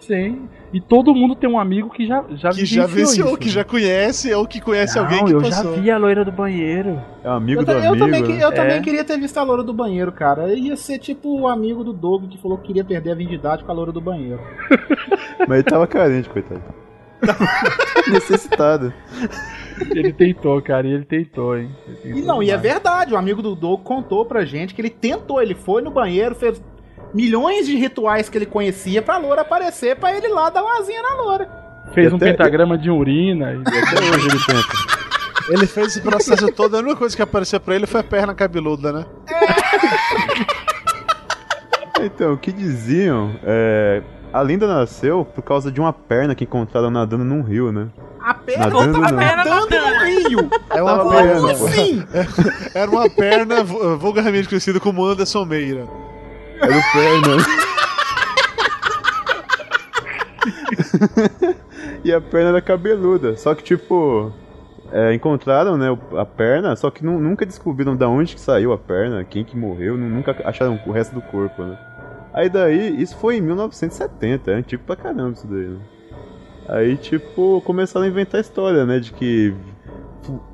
[0.00, 0.48] Sim.
[0.72, 3.52] E todo mundo tem um amigo que já já Que já venceu, isso, que né?
[3.52, 5.74] já conhece, ou que conhece Não, alguém que eu passou.
[5.76, 7.00] já vi a loira do banheiro.
[7.22, 7.98] É um amigo Eu, do eu amigo.
[7.98, 8.42] também, né?
[8.44, 8.52] eu É.
[8.52, 10.52] também queria ter visto a loura do banheiro, cara.
[10.54, 13.70] Ia ser tipo o amigo do Doug que falou que queria perder a virgindade com
[13.70, 14.40] a loura do banheiro.
[15.46, 16.60] Mas ele tava carente, coitado.
[18.10, 18.92] Necessitado.
[19.90, 21.70] Ele tentou, cara, e ele tentou, hein.
[21.86, 22.62] Ele tentou E não, e é demais.
[22.74, 26.34] verdade, o amigo do Doug contou pra gente que ele tentou, ele foi no banheiro,
[26.34, 26.62] fez
[27.14, 31.02] milhões de rituais que ele conhecia pra loura aparecer, pra ele lá dar uma asinha
[31.02, 31.48] na loura.
[31.94, 33.52] Fez E um até- pentagrama de urina.
[33.52, 33.56] E...
[33.58, 35.02] Até hoje ele tenta.
[35.50, 38.32] Ele fez esse processo todo, a única coisa que apareceu pra ele foi a perna
[38.34, 39.04] cabeluda, né?
[42.00, 44.02] Então, o que diziam é.
[44.32, 47.88] A lenda nasceu por causa de uma perna que encontraram nadando num rio, né?
[48.20, 49.18] A perna Nadando tá não.
[49.18, 50.50] nadando no rio.
[50.70, 51.40] É uma Tava perna.
[51.40, 51.68] boiando, pô.
[51.68, 52.04] Sim.
[52.74, 55.86] Era uma perna vu- vulgarmente conhecida como Anderson Meira.
[56.60, 57.36] Era o perna.
[62.04, 63.36] e a perna era cabeluda.
[63.36, 64.32] Só que, tipo.
[64.92, 68.78] é, encontraram, né, a perna, só que nu- nunca descobriram da onde que saiu a
[68.78, 71.78] perna, quem que morreu, nu- nunca acharam o resto do corpo, né?
[72.32, 75.78] Aí daí, isso foi em 1970, é antigo pra caramba isso daí, né?
[76.68, 79.54] Aí, tipo, começaram a inventar a história, né, de que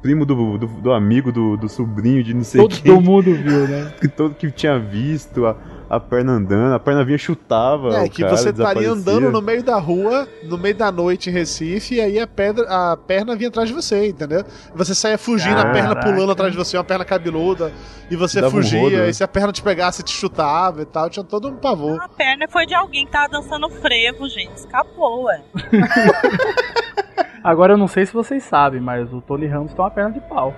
[0.01, 3.69] primo do, do, do amigo do, do sobrinho de não sei Todo quem, mundo viu,
[3.69, 3.93] né?
[4.01, 5.57] que todo que tinha visto a,
[5.89, 7.95] a perna andando, a perna vinha chutava.
[7.97, 11.31] É, o que cara, você estaria andando no meio da rua, no meio da noite
[11.31, 14.45] em Recife, e aí a, pedra, a perna vinha atrás de você, entendeu?
[14.75, 16.13] Você saía fugindo, a perna Caraca.
[16.13, 17.73] pulando atrás de você, uma perna cabeluda,
[18.11, 19.09] e você Dava um fugia, rodo, né?
[19.09, 21.99] e se a perna te pegasse, te chutava e tal, tinha todo um pavor.
[22.03, 24.57] A perna foi de alguém que tava dançando frevo, gente.
[24.57, 25.43] Escapou, ué.
[27.43, 30.21] Agora eu não sei se vocês sabem, mas o Tony Ramos tem uma perna de
[30.21, 30.55] pau.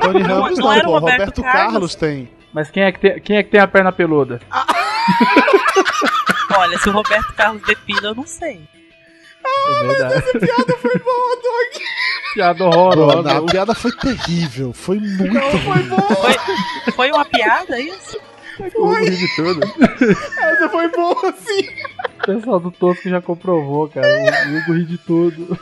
[0.00, 1.72] Tony Ramos não não, pô, Roberto Roberto Carlos?
[1.72, 2.30] Carlos tem.
[2.54, 4.40] Mas quem é que tem, quem é que tem a perna peluda?
[6.56, 8.60] Olha, se o Roberto Carlos depila, eu não sei.
[9.44, 10.22] é verdade.
[10.38, 11.82] piada foi boa, Doug.
[12.34, 13.38] Piada horrorosa.
[13.38, 16.14] a piada foi terrível, foi muito Não, foi boa.
[16.14, 16.34] Foi,
[16.92, 18.20] foi uma piada isso?
[18.76, 19.60] O Hugo ri de tudo.
[20.40, 21.68] Essa foi boa, sim.
[22.22, 24.06] O pessoal do Tosco já comprovou, cara.
[24.06, 25.58] O Hugo ri de tudo.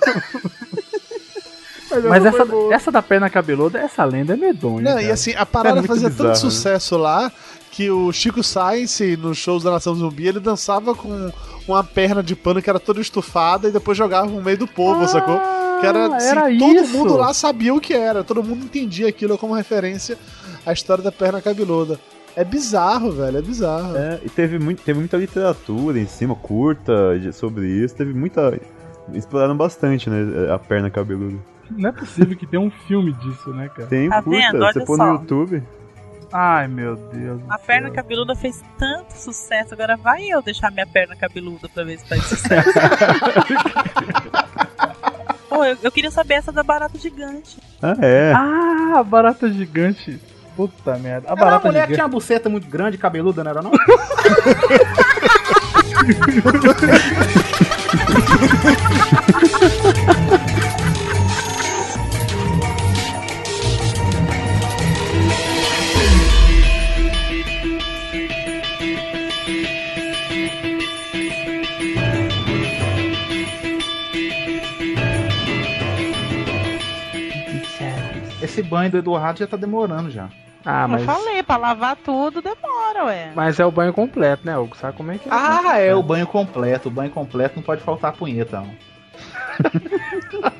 [2.08, 4.82] Mas essa, essa da perna cabeluda, essa lenda é medonha.
[4.82, 5.02] Não, cara.
[5.02, 6.50] e assim, a parada É fazia bizarro, tanto né?
[6.50, 7.30] sucesso lá
[7.70, 11.32] que o Chico Science, nos shows da Nação Zumbi, ele dançava com
[11.66, 15.06] uma perna de pano que era toda estufada e depois jogava no meio do povo,
[15.08, 15.40] sacou?
[15.80, 16.96] Que era, assim, era todo isso.
[16.96, 20.18] mundo lá sabia o que era, todo mundo entendia aquilo como referência
[20.66, 21.98] à história da perna cabeluda.
[22.36, 23.96] É bizarro, velho, é bizarro.
[23.96, 26.92] É, e teve, muito, teve muita literatura em cima, curta,
[27.32, 27.94] sobre isso.
[27.94, 28.58] Teve muita.
[29.12, 30.52] Exploraram bastante, né?
[30.52, 31.36] A perna cabeluda.
[31.76, 33.88] Não é possível que tenha um filme disso, né, cara?
[33.88, 34.58] Tem Tá curta, vendo?
[34.58, 34.96] você Olha só.
[35.06, 35.62] no YouTube.
[36.32, 37.42] Ai, meu Deus.
[37.50, 37.96] A perna céu.
[37.96, 42.22] cabeluda fez tanto sucesso, agora vai eu deixar minha perna cabeluda pra ver se faz
[42.24, 42.70] sucesso.
[45.48, 47.58] Pô, eu, eu queria saber essa da barata gigante.
[47.82, 48.32] Ah, é.
[48.34, 50.18] Ah, a barata gigante.
[50.56, 51.28] Puta merda.
[51.28, 51.94] A Era uma barata mulher que gigante.
[51.96, 53.72] tinha uma buceta muito grande, cabeluda, não era não?
[78.52, 80.28] Esse banho do Eduardo já tá demorando já.
[80.62, 81.04] Ah, Eu mas.
[81.04, 83.32] falei, pra lavar tudo demora, ué.
[83.34, 84.76] Mas é o banho completo, né, Hugo?
[84.76, 85.32] Sabe como é que é?
[85.32, 86.88] Ah, é o banho completo.
[86.88, 88.70] O banho completo não pode faltar a punheta, não.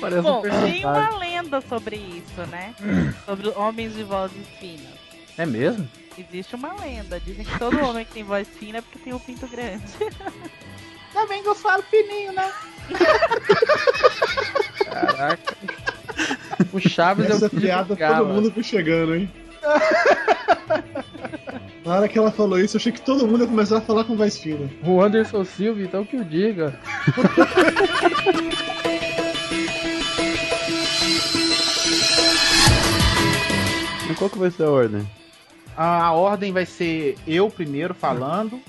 [0.00, 2.74] Parece Bom, um tem uma lenda sobre isso, né?
[3.24, 4.92] sobre homens de vozes finas.
[5.38, 5.88] É mesmo?
[6.16, 7.18] Existe uma lenda.
[7.20, 9.84] Dizem que todo homem que tem voz fina é porque tem o pinto grande.
[11.12, 12.52] Também que eu falo fininho, né?
[14.84, 15.56] Caraca.
[16.72, 19.30] O Chaves é Essa o filho piada do todo mundo foi chegando, hein?
[21.84, 24.04] Na hora que ela falou isso, eu achei que todo mundo ia começar a falar
[24.04, 24.70] com voz fina.
[24.84, 26.78] O Anderson Silva, então que o diga.
[34.08, 35.06] E qual que vai ser a ordem?
[35.76, 38.60] A ordem vai ser eu primeiro falando.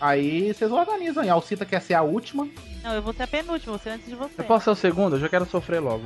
[0.00, 1.28] Aí vocês organizam aí.
[1.30, 2.48] A Alcita quer ser a última.
[2.82, 4.34] Não, eu vou ser a penúltima, você antes de você.
[4.38, 5.16] Eu posso ser o segundo?
[5.16, 6.04] Eu já quero sofrer logo.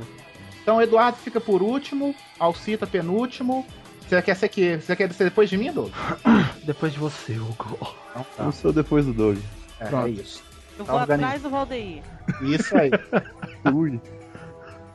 [0.61, 3.65] Então o Eduardo fica por último, Alcita penúltimo.
[4.07, 5.93] Você quer ser que Você quer ser depois de mim, Douglas?
[6.63, 7.77] Depois de você, Hugo.
[8.11, 8.43] Então tá.
[8.43, 9.37] Eu sou depois do Doug.
[9.79, 10.07] É, Pronto.
[10.07, 10.43] é isso.
[10.77, 11.25] Eu Tá vou organizado.
[11.35, 12.01] atrás do Valdeir.
[12.41, 12.91] Isso aí.
[13.73, 13.99] Ui.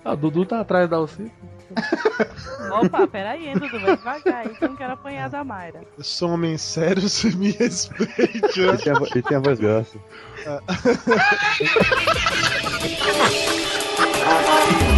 [0.04, 1.30] Ah, o Dudu tá atrás da Alcita.
[2.70, 5.82] Opa, peraí, hein, Dudu, vai devagar aí que eu não quero apanhar da Mayra.
[5.96, 8.60] Eu sou um homem sério, você me respeite.
[8.60, 9.98] Ele tem a, ele tem a voz grossa.